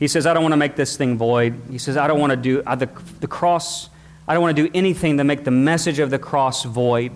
He 0.00 0.08
says, 0.08 0.26
I 0.26 0.34
don't 0.34 0.42
want 0.42 0.52
to 0.54 0.56
make 0.56 0.74
this 0.74 0.96
thing 0.96 1.16
void. 1.16 1.54
He 1.70 1.78
says, 1.78 1.96
I 1.96 2.08
don't 2.08 2.18
want 2.18 2.32
to 2.32 2.36
do 2.36 2.60
uh, 2.66 2.74
the, 2.74 2.88
the 3.20 3.28
cross, 3.28 3.88
I 4.26 4.34
don't 4.34 4.42
want 4.42 4.56
to 4.56 4.64
do 4.64 4.70
anything 4.74 5.18
to 5.18 5.22
make 5.22 5.44
the 5.44 5.52
message 5.52 6.00
of 6.00 6.10
the 6.10 6.18
cross 6.18 6.64
void. 6.64 7.12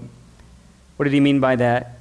What 0.98 1.06
did 1.06 1.14
he 1.14 1.18
mean 1.18 1.40
by 1.40 1.56
that? 1.56 1.98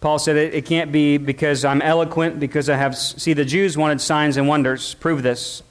Paul 0.00 0.18
said 0.18 0.34
it, 0.34 0.54
it 0.54 0.66
can't 0.66 0.90
be 0.90 1.18
because 1.18 1.64
I'm 1.64 1.82
eloquent, 1.82 2.40
because 2.40 2.68
I 2.68 2.76
have. 2.76 2.98
See, 2.98 3.32
the 3.32 3.44
Jews 3.44 3.78
wanted 3.78 4.00
signs 4.00 4.36
and 4.36 4.48
wonders. 4.48 4.94
Prove 4.94 5.22
this. 5.22 5.62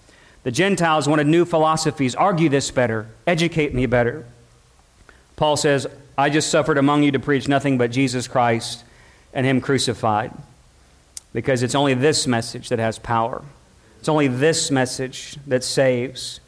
The 0.46 0.52
Gentiles 0.52 1.08
wanted 1.08 1.26
new 1.26 1.44
philosophies. 1.44 2.14
Argue 2.14 2.50
this 2.50 2.70
better. 2.70 3.08
Educate 3.26 3.74
me 3.74 3.88
better. 3.88 4.26
Paul 5.38 5.58
says, 5.58 5.88
I 6.16 6.30
just 6.30 6.52
suffered 6.52 6.78
among 6.78 7.02
you 7.02 7.12
to 7.14 7.20
preach 7.20 7.48
nothing 7.48 7.80
but 7.80 7.90
Jesus 7.90 8.28
Christ 8.28 8.84
and 9.34 9.44
Him 9.44 9.60
crucified. 9.60 10.32
Because 11.34 11.64
it's 11.64 11.74
only 11.74 11.96
this 11.96 12.28
message 12.28 12.70
that 12.70 12.78
has 12.78 13.00
power. 13.00 13.42
It's 14.00 14.08
only 14.08 14.28
this 14.28 14.70
message 14.70 15.36
that 15.48 15.64
saves. 15.64 16.40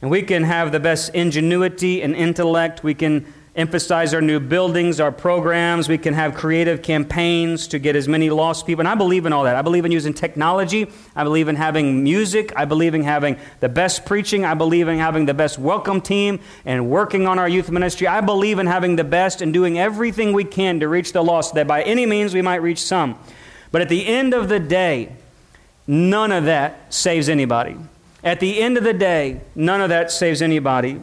And 0.00 0.10
we 0.10 0.22
can 0.22 0.44
have 0.44 0.72
the 0.72 0.80
best 0.80 1.14
ingenuity 1.14 2.02
and 2.02 2.16
intellect. 2.16 2.82
We 2.82 2.94
can 2.94 3.34
emphasize 3.54 4.14
our 4.14 4.22
new 4.22 4.40
buildings, 4.40 4.98
our 4.98 5.12
programs. 5.12 5.86
We 5.86 5.98
can 5.98 6.14
have 6.14 6.34
creative 6.34 6.80
campaigns 6.80 7.68
to 7.68 7.78
get 7.78 7.96
as 7.96 8.08
many 8.08 8.30
lost 8.30 8.66
people. 8.66 8.80
And 8.80 8.88
I 8.88 8.94
believe 8.94 9.26
in 9.26 9.32
all 9.32 9.44
that. 9.44 9.56
I 9.56 9.62
believe 9.62 9.84
in 9.84 9.92
using 9.92 10.14
technology. 10.14 10.90
I 11.14 11.22
believe 11.22 11.48
in 11.48 11.56
having 11.56 12.02
music. 12.02 12.52
I 12.56 12.64
believe 12.64 12.94
in 12.94 13.02
having 13.02 13.36
the 13.60 13.68
best 13.68 14.06
preaching. 14.06 14.46
I 14.46 14.54
believe 14.54 14.88
in 14.88 14.98
having 14.98 15.26
the 15.26 15.34
best 15.34 15.58
welcome 15.58 16.00
team 16.00 16.40
and 16.64 16.88
working 16.88 17.26
on 17.26 17.38
our 17.38 17.48
youth 17.48 17.70
ministry. 17.70 18.06
I 18.06 18.22
believe 18.22 18.58
in 18.58 18.66
having 18.66 18.96
the 18.96 19.04
best 19.04 19.42
and 19.42 19.52
doing 19.52 19.78
everything 19.78 20.32
we 20.32 20.44
can 20.44 20.80
to 20.80 20.88
reach 20.88 21.12
the 21.12 21.22
lost, 21.22 21.54
that 21.54 21.66
by 21.66 21.82
any 21.82 22.06
means 22.06 22.32
we 22.32 22.42
might 22.42 22.62
reach 22.62 22.80
some. 22.80 23.18
But 23.70 23.82
at 23.82 23.90
the 23.90 24.06
end 24.06 24.32
of 24.32 24.48
the 24.48 24.60
day, 24.60 25.12
none 25.86 26.32
of 26.32 26.44
that 26.44 26.94
saves 26.94 27.28
anybody. 27.28 27.76
At 28.24 28.40
the 28.40 28.62
end 28.62 28.78
of 28.78 28.84
the 28.84 28.94
day, 28.94 29.42
none 29.54 29.82
of 29.82 29.90
that 29.90 30.10
saves 30.10 30.40
anybody 30.40 31.00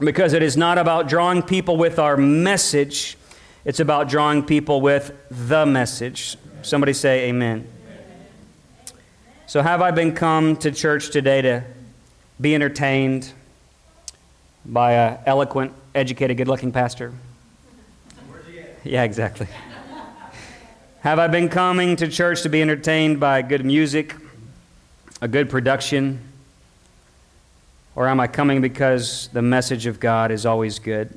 because 0.00 0.32
it 0.32 0.42
is 0.42 0.56
not 0.56 0.78
about 0.78 1.08
drawing 1.08 1.42
people 1.42 1.76
with 1.76 1.98
our 1.98 2.16
message, 2.16 3.16
it's 3.64 3.80
about 3.80 4.08
drawing 4.08 4.42
people 4.42 4.80
with 4.80 5.12
the 5.30 5.66
message. 5.66 6.36
Somebody 6.62 6.94
say 6.94 7.28
amen. 7.28 7.68
So, 9.46 9.62
have 9.62 9.82
I 9.82 9.90
been 9.90 10.14
come 10.14 10.56
to 10.58 10.70
church 10.70 11.10
today 11.10 11.42
to 11.42 11.64
be 12.40 12.54
entertained 12.54 13.32
by 14.64 14.92
an 14.92 15.18
eloquent, 15.26 15.72
educated, 15.94 16.36
good 16.36 16.48
looking 16.48 16.72
pastor? 16.72 17.12
Yeah, 18.84 19.02
exactly. 19.02 19.48
have 21.00 21.18
I 21.18 21.26
been 21.26 21.48
coming 21.48 21.96
to 21.96 22.08
church 22.08 22.42
to 22.42 22.48
be 22.48 22.62
entertained 22.62 23.20
by 23.20 23.42
good 23.42 23.64
music, 23.64 24.14
a 25.20 25.28
good 25.28 25.50
production? 25.50 26.29
Or 28.00 28.08
am 28.08 28.18
I 28.18 28.28
coming 28.28 28.62
because 28.62 29.28
the 29.34 29.42
message 29.42 29.84
of 29.84 30.00
God 30.00 30.30
is 30.30 30.46
always 30.46 30.78
good? 30.78 31.12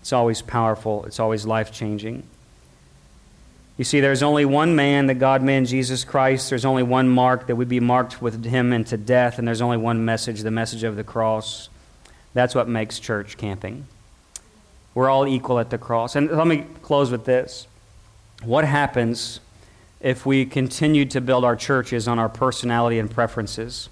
It's 0.00 0.12
always 0.12 0.42
powerful, 0.42 1.04
it's 1.06 1.18
always 1.18 1.44
life 1.44 1.72
changing. 1.72 2.22
You 3.76 3.82
see, 3.82 3.98
there's 3.98 4.22
only 4.22 4.44
one 4.44 4.76
man, 4.76 5.06
the 5.08 5.14
God 5.14 5.42
man, 5.42 5.64
Jesus 5.64 6.04
Christ. 6.04 6.50
There's 6.50 6.64
only 6.64 6.84
one 6.84 7.08
mark 7.08 7.48
that 7.48 7.56
would 7.56 7.68
be 7.68 7.80
marked 7.80 8.22
with 8.22 8.44
him 8.44 8.72
into 8.72 8.96
death, 8.96 9.40
and 9.40 9.48
there's 9.48 9.60
only 9.60 9.76
one 9.76 10.04
message, 10.04 10.42
the 10.42 10.52
message 10.52 10.84
of 10.84 10.94
the 10.94 11.02
cross. 11.02 11.68
That's 12.32 12.54
what 12.54 12.68
makes 12.68 13.00
church 13.00 13.36
camping. 13.36 13.88
We're 14.94 15.10
all 15.10 15.26
equal 15.26 15.58
at 15.58 15.70
the 15.70 15.78
cross. 15.78 16.14
And 16.14 16.30
let 16.30 16.46
me 16.46 16.64
close 16.82 17.10
with 17.10 17.24
this. 17.24 17.66
What 18.44 18.64
happens 18.64 19.40
if 19.98 20.24
we 20.24 20.46
continue 20.46 21.06
to 21.06 21.20
build 21.20 21.44
our 21.44 21.56
churches 21.56 22.06
on 22.06 22.20
our 22.20 22.28
personality 22.28 23.00
and 23.00 23.10
preferences? 23.10 23.88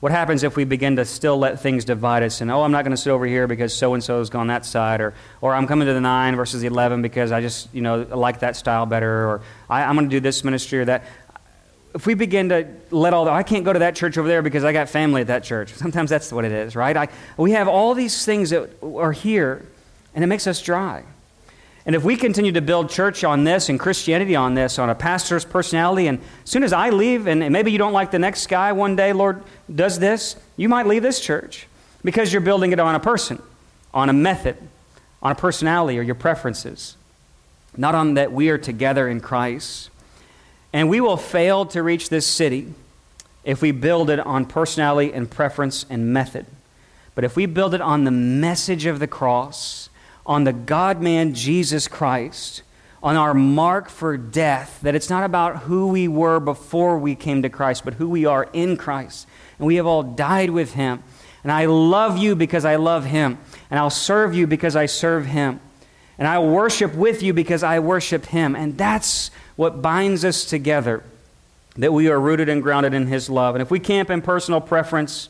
What 0.00 0.12
happens 0.12 0.42
if 0.42 0.56
we 0.56 0.64
begin 0.64 0.96
to 0.96 1.06
still 1.06 1.38
let 1.38 1.60
things 1.60 1.86
divide 1.86 2.22
us 2.22 2.42
and, 2.42 2.50
oh, 2.50 2.62
I'm 2.62 2.70
not 2.70 2.84
going 2.84 2.94
to 2.94 2.98
sit 2.98 3.10
over 3.10 3.24
here 3.26 3.46
because 3.46 3.74
so 3.74 3.94
and 3.94 4.04
so 4.04 4.18
has 4.18 4.28
gone 4.28 4.48
that 4.48 4.66
side, 4.66 5.00
or, 5.00 5.14
or 5.40 5.54
I'm 5.54 5.66
coming 5.66 5.86
to 5.86 5.94
the 5.94 6.02
9 6.02 6.36
versus 6.36 6.60
the 6.60 6.66
11 6.66 7.00
because 7.00 7.32
I 7.32 7.40
just, 7.40 7.72
you 7.74 7.80
know, 7.80 8.02
like 8.02 8.40
that 8.40 8.56
style 8.56 8.84
better, 8.84 9.26
or 9.26 9.42
I, 9.70 9.84
I'm 9.84 9.94
going 9.94 10.08
to 10.08 10.14
do 10.14 10.20
this 10.20 10.44
ministry 10.44 10.80
or 10.80 10.84
that. 10.84 11.04
If 11.94 12.04
we 12.04 12.12
begin 12.12 12.50
to 12.50 12.68
let 12.90 13.14
all 13.14 13.24
the, 13.24 13.30
I 13.30 13.42
can't 13.42 13.64
go 13.64 13.72
to 13.72 13.78
that 13.78 13.96
church 13.96 14.18
over 14.18 14.28
there 14.28 14.42
because 14.42 14.64
I 14.64 14.74
got 14.74 14.90
family 14.90 15.22
at 15.22 15.28
that 15.28 15.44
church. 15.44 15.72
Sometimes 15.74 16.10
that's 16.10 16.30
what 16.30 16.44
it 16.44 16.52
is, 16.52 16.76
right? 16.76 16.94
I, 16.94 17.08
we 17.38 17.52
have 17.52 17.66
all 17.66 17.94
these 17.94 18.22
things 18.22 18.50
that 18.50 18.68
are 18.82 19.12
here, 19.12 19.66
and 20.14 20.22
it 20.22 20.26
makes 20.26 20.46
us 20.46 20.60
dry. 20.60 21.04
And 21.86 21.94
if 21.94 22.02
we 22.02 22.16
continue 22.16 22.50
to 22.50 22.60
build 22.60 22.90
church 22.90 23.22
on 23.22 23.44
this 23.44 23.68
and 23.68 23.78
Christianity 23.78 24.34
on 24.34 24.54
this, 24.54 24.76
on 24.80 24.90
a 24.90 24.94
pastor's 24.94 25.44
personality, 25.44 26.08
and 26.08 26.18
as 26.42 26.50
soon 26.50 26.64
as 26.64 26.72
I 26.72 26.90
leave, 26.90 27.28
and 27.28 27.48
maybe 27.52 27.70
you 27.70 27.78
don't 27.78 27.92
like 27.92 28.10
the 28.10 28.18
next 28.18 28.48
guy 28.48 28.72
one 28.72 28.96
day, 28.96 29.12
Lord 29.12 29.42
does 29.72 30.00
this, 30.00 30.34
you 30.56 30.68
might 30.68 30.88
leave 30.88 31.02
this 31.02 31.20
church 31.20 31.68
because 32.02 32.32
you're 32.32 32.42
building 32.42 32.72
it 32.72 32.80
on 32.80 32.96
a 32.96 33.00
person, 33.00 33.40
on 33.94 34.08
a 34.08 34.12
method, 34.12 34.56
on 35.22 35.30
a 35.30 35.34
personality 35.36 35.96
or 35.96 36.02
your 36.02 36.16
preferences, 36.16 36.96
not 37.76 37.94
on 37.94 38.14
that 38.14 38.32
we 38.32 38.48
are 38.50 38.58
together 38.58 39.08
in 39.08 39.20
Christ. 39.20 39.90
And 40.72 40.90
we 40.90 41.00
will 41.00 41.16
fail 41.16 41.66
to 41.66 41.84
reach 41.84 42.08
this 42.08 42.26
city 42.26 42.74
if 43.44 43.62
we 43.62 43.70
build 43.70 44.10
it 44.10 44.18
on 44.18 44.44
personality 44.44 45.12
and 45.12 45.30
preference 45.30 45.86
and 45.88 46.12
method. 46.12 46.46
But 47.14 47.22
if 47.22 47.36
we 47.36 47.46
build 47.46 47.74
it 47.74 47.80
on 47.80 48.02
the 48.02 48.10
message 48.10 48.86
of 48.86 48.98
the 48.98 49.06
cross, 49.06 49.85
on 50.26 50.44
the 50.44 50.52
God 50.52 51.00
man 51.00 51.32
Jesus 51.32 51.88
Christ, 51.88 52.62
on 53.02 53.16
our 53.16 53.32
mark 53.32 53.88
for 53.88 54.16
death, 54.16 54.80
that 54.82 54.94
it's 54.94 55.08
not 55.08 55.22
about 55.22 55.58
who 55.58 55.88
we 55.88 56.08
were 56.08 56.40
before 56.40 56.98
we 56.98 57.14
came 57.14 57.42
to 57.42 57.48
Christ, 57.48 57.84
but 57.84 57.94
who 57.94 58.08
we 58.08 58.24
are 58.26 58.48
in 58.52 58.76
Christ. 58.76 59.28
And 59.58 59.66
we 59.66 59.76
have 59.76 59.86
all 59.86 60.02
died 60.02 60.50
with 60.50 60.74
him. 60.74 61.02
And 61.44 61.52
I 61.52 61.66
love 61.66 62.18
you 62.18 62.34
because 62.34 62.64
I 62.64 62.74
love 62.76 63.04
him. 63.04 63.38
And 63.70 63.78
I'll 63.78 63.90
serve 63.90 64.34
you 64.34 64.48
because 64.48 64.74
I 64.74 64.86
serve 64.86 65.26
him. 65.26 65.60
And 66.18 66.26
I 66.26 66.40
worship 66.40 66.94
with 66.94 67.22
you 67.22 67.32
because 67.32 67.62
I 67.62 67.78
worship 67.78 68.26
him. 68.26 68.56
And 68.56 68.76
that's 68.76 69.30
what 69.54 69.80
binds 69.80 70.24
us 70.24 70.44
together, 70.44 71.04
that 71.76 71.92
we 71.92 72.08
are 72.08 72.18
rooted 72.18 72.48
and 72.48 72.62
grounded 72.62 72.94
in 72.94 73.06
his 73.06 73.30
love. 73.30 73.54
And 73.54 73.62
if 73.62 73.70
we 73.70 73.78
camp 73.78 74.10
in 74.10 74.22
personal 74.22 74.60
preference, 74.60 75.28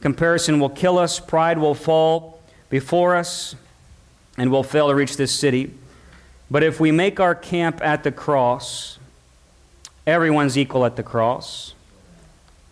comparison 0.00 0.60
will 0.60 0.70
kill 0.70 0.98
us, 0.98 1.20
pride 1.20 1.58
will 1.58 1.74
fall 1.74 2.40
before 2.70 3.14
us, 3.14 3.54
and 4.36 4.50
we'll 4.50 4.62
fail 4.62 4.88
to 4.88 4.94
reach 4.94 5.16
this 5.16 5.32
city. 5.32 5.72
But 6.50 6.62
if 6.62 6.80
we 6.80 6.90
make 6.90 7.20
our 7.20 7.34
camp 7.34 7.80
at 7.82 8.04
the 8.04 8.12
cross, 8.12 8.98
everyone's 10.06 10.58
equal 10.58 10.84
at 10.84 10.96
the 10.96 11.02
cross. 11.02 11.74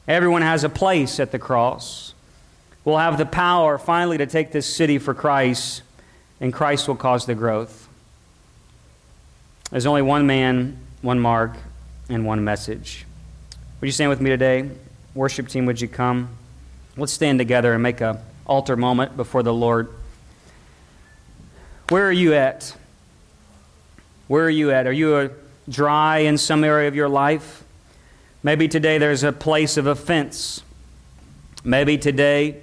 Everyone 0.07 0.43
has 0.43 0.65
a 0.65 0.69
place 0.69 1.21
at 1.21 1.31
the 1.31 1.39
cross. 1.39 2.15
We'll 2.85 2.99
have 2.99 3.17
the 3.17 3.27
power 3.27 3.79
finally 3.79 4.19
to 4.19 4.27
take 4.27 4.51
this 4.51 4.67
city 4.67 4.99
for 4.99 5.15
Christ, 5.15 5.83
and 6.41 6.53
Christ 6.53 6.89
will 6.89 6.97
cause 6.97 7.27
the 7.27 7.35
growth. 7.35 7.89
There's 9.71 9.87
only 9.87 10.03
one 10.03 10.27
man, 10.27 10.79
one 11.01 11.21
mark, 11.21 11.57
and 12.09 12.27
one 12.27 12.45
message. 12.45 13.07
Would 13.81 13.87
you 13.87 13.93
stand 13.93 14.11
with 14.11 14.21
me 14.21 14.31
today? 14.31 14.69
Worship 15.15 15.49
team, 15.49 15.67
would 15.67 15.81
you 15.81 15.89
come? 15.89 16.29
Let's 16.97 17.13
stand 17.13 17.39
together 17.39 17.73
and 17.73 17.83
make 17.83 18.01
a 18.01 18.23
altar 18.47 18.77
moment 18.77 19.17
before 19.17 19.43
the 19.43 19.55
Lord. 19.55 19.89
Where 21.93 22.07
are 22.07 22.11
you 22.11 22.33
at? 22.33 22.75
Where 24.27 24.47
are 24.47 24.49
you 24.49 24.71
at? 24.71 24.87
Are 24.87 24.93
you 24.93 25.31
dry 25.69 26.21
in 26.21 26.39
some 26.39 26.65
area 26.65 26.89
of 26.89 26.95
your 26.95 27.11
life? 27.11 27.65
Maybe 28.43 28.67
today 28.67 28.97
there's 28.97 29.25
a 29.25 29.31
place 29.31 29.77
of 29.77 29.87
offense. 29.87 30.63
Maybe 31.65 31.99
today 31.99 32.63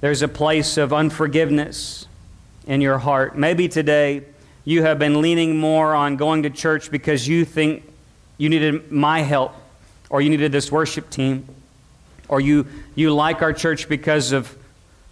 there's 0.00 0.22
a 0.22 0.28
place 0.28 0.76
of 0.76 0.92
unforgiveness 0.92 2.06
in 2.64 2.80
your 2.80 2.98
heart. 2.98 3.36
Maybe 3.36 3.66
today 3.66 4.22
you 4.64 4.84
have 4.84 5.00
been 5.00 5.20
leaning 5.20 5.58
more 5.58 5.92
on 5.92 6.14
going 6.14 6.44
to 6.44 6.50
church 6.50 6.92
because 6.92 7.26
you 7.26 7.44
think 7.44 7.82
you 8.38 8.48
needed 8.48 8.92
my 8.92 9.22
help 9.22 9.52
or 10.10 10.22
you 10.22 10.30
needed 10.30 10.52
this 10.52 10.70
worship 10.70 11.10
team 11.10 11.44
or 12.28 12.40
you, 12.40 12.68
you 12.94 13.12
like 13.12 13.42
our 13.42 13.52
church 13.52 13.88
because 13.88 14.30
of 14.30 14.56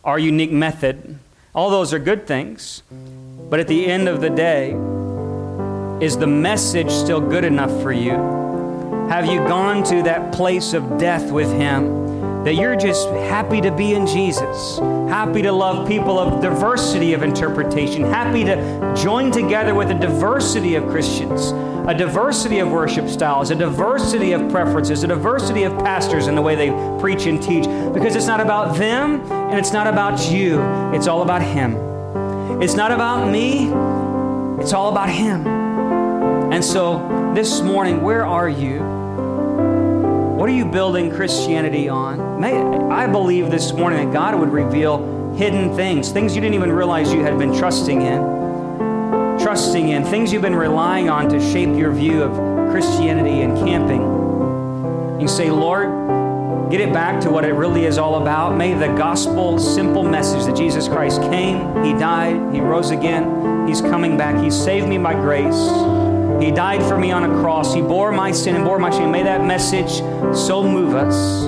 our 0.04 0.16
unique 0.16 0.52
method. 0.52 1.18
All 1.56 1.70
those 1.70 1.92
are 1.92 1.98
good 1.98 2.24
things. 2.28 2.84
But 3.48 3.60
at 3.60 3.68
the 3.68 3.86
end 3.86 4.08
of 4.08 4.20
the 4.20 4.30
day, 4.30 4.72
is 6.04 6.16
the 6.16 6.26
message 6.26 6.90
still 6.90 7.20
good 7.20 7.44
enough 7.44 7.70
for 7.82 7.92
you? 7.92 8.12
Have 9.08 9.26
you 9.26 9.38
gone 9.38 9.82
to 9.84 10.02
that 10.02 10.32
place 10.32 10.74
of 10.74 10.98
death 10.98 11.32
with 11.32 11.50
Him? 11.50 11.98
that 12.44 12.54
you're 12.54 12.76
just 12.76 13.10
happy 13.10 13.60
to 13.60 13.70
be 13.70 13.94
in 13.94 14.06
Jesus, 14.06 14.78
happy 14.78 15.42
to 15.42 15.52
love 15.52 15.88
people 15.88 16.18
of 16.18 16.40
diversity 16.40 17.12
of 17.12 17.22
interpretation, 17.22 18.02
happy 18.02 18.44
to 18.44 18.94
join 18.96 19.30
together 19.30 19.74
with 19.74 19.90
a 19.90 19.98
diversity 19.98 20.76
of 20.76 20.86
Christians, 20.88 21.50
a 21.88 21.94
diversity 21.94 22.60
of 22.60 22.70
worship 22.70 23.08
styles, 23.08 23.50
a 23.50 23.54
diversity 23.54 24.32
of 24.32 24.50
preferences, 24.50 25.02
a 25.02 25.08
diversity 25.08 25.64
of 25.64 25.76
pastors 25.80 26.26
in 26.26 26.34
the 26.34 26.42
way 26.42 26.54
they 26.54 26.70
preach 27.00 27.26
and 27.26 27.42
teach, 27.42 27.64
because 27.92 28.14
it's 28.14 28.26
not 28.26 28.40
about 28.40 28.78
them 28.78 29.20
and 29.30 29.58
it's 29.58 29.72
not 29.72 29.86
about 29.86 30.30
you, 30.30 30.60
it's 30.94 31.08
all 31.08 31.22
about 31.22 31.42
Him. 31.42 31.87
It's 32.60 32.74
not 32.74 32.90
about 32.90 33.30
me, 33.30 33.66
it's 34.60 34.72
all 34.72 34.90
about 34.90 35.08
Him. 35.08 35.46
And 35.46 36.64
so 36.64 37.32
this 37.32 37.60
morning, 37.60 38.02
where 38.02 38.26
are 38.26 38.48
you? 38.48 38.80
What 40.36 40.48
are 40.48 40.52
you 40.52 40.64
building 40.64 41.08
Christianity 41.08 41.88
on? 41.88 42.40
May, 42.40 42.56
I 42.56 43.06
believe 43.06 43.52
this 43.52 43.72
morning 43.72 44.06
that 44.06 44.12
God 44.12 44.36
would 44.40 44.50
reveal 44.50 45.34
hidden 45.36 45.72
things, 45.76 46.10
things 46.10 46.34
you 46.34 46.40
didn't 46.40 46.56
even 46.56 46.72
realize 46.72 47.12
you 47.12 47.22
had 47.22 47.38
been 47.38 47.56
trusting 47.56 48.02
in. 48.02 49.38
Trusting 49.38 49.90
in, 49.90 50.02
things 50.02 50.32
you've 50.32 50.42
been 50.42 50.56
relying 50.56 51.08
on 51.08 51.28
to 51.28 51.40
shape 51.40 51.78
your 51.78 51.92
view 51.92 52.24
of 52.24 52.32
Christianity 52.72 53.42
and 53.42 53.56
camping. 53.58 55.20
You 55.20 55.28
say, 55.28 55.48
Lord, 55.48 55.88
get 56.70 56.80
it 56.80 56.92
back 56.92 57.20
to 57.22 57.30
what 57.30 57.44
it 57.44 57.52
really 57.52 57.86
is 57.86 57.98
all 57.98 58.20
about. 58.22 58.56
May 58.56 58.74
the 58.74 58.88
gospel 58.88 59.58
simple 59.58 60.02
message 60.02 60.44
that 60.44 60.56
Jesus 60.56 60.86
Christ 60.86 61.22
came, 61.22 61.84
He 61.84 61.92
died, 61.92 62.54
He 62.54 62.60
rose 62.60 62.90
again, 62.90 63.66
He's 63.66 63.80
coming 63.80 64.16
back, 64.16 64.42
He 64.42 64.50
saved 64.50 64.86
me 64.86 64.98
by 64.98 65.14
grace. 65.14 65.68
He 66.42 66.52
died 66.52 66.82
for 66.82 66.96
me 66.96 67.10
on 67.10 67.24
a 67.24 67.40
cross. 67.40 67.74
He 67.74 67.80
bore 67.80 68.12
my 68.12 68.30
sin 68.30 68.54
and 68.54 68.64
bore 68.64 68.78
my 68.78 68.90
shame. 68.90 69.10
May 69.10 69.24
that 69.24 69.44
message 69.44 69.90
so 70.36 70.62
move 70.62 70.94
us, 70.94 71.42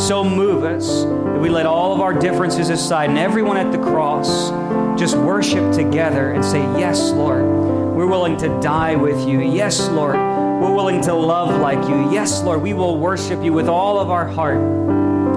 so 0.00 0.22
move 0.22 0.64
us 0.64 1.02
that 1.04 1.40
we 1.40 1.48
let 1.48 1.66
all 1.66 1.92
of 1.92 2.00
our 2.00 2.14
differences 2.14 2.68
aside 2.68 3.10
and 3.10 3.18
everyone 3.18 3.56
at 3.56 3.72
the 3.72 3.78
cross 3.78 4.50
just 4.98 5.16
worship 5.16 5.72
together 5.72 6.32
and 6.32 6.44
say, 6.44 6.60
Yes, 6.78 7.10
Lord, 7.10 7.42
we're 7.42 8.06
willing 8.06 8.36
to 8.38 8.48
die 8.60 8.96
with 8.96 9.26
you. 9.26 9.40
Yes, 9.40 9.88
Lord, 9.88 10.16
we're 10.62 10.72
willing 10.72 11.00
to 11.02 11.12
love 11.12 11.60
like 11.60 11.88
you. 11.88 12.12
Yes, 12.12 12.40
Lord, 12.44 12.62
we 12.62 12.72
will 12.72 12.96
worship 12.96 13.42
you 13.42 13.52
with 13.52 13.66
all 13.66 13.98
of 13.98 14.10
our 14.10 14.28
heart 14.28 14.58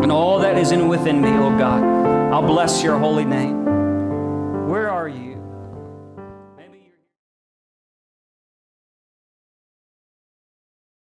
and 0.03 0.11
all 0.11 0.39
that 0.39 0.55
is 0.55 0.71
in 0.71 0.88
within 0.88 1.19
me, 1.19 1.29
oh 1.29 1.57
God. 1.57 1.83
I'll 2.31 2.45
bless 2.45 2.83
your 2.83 2.99
holy 2.99 3.25
name. 3.25 3.64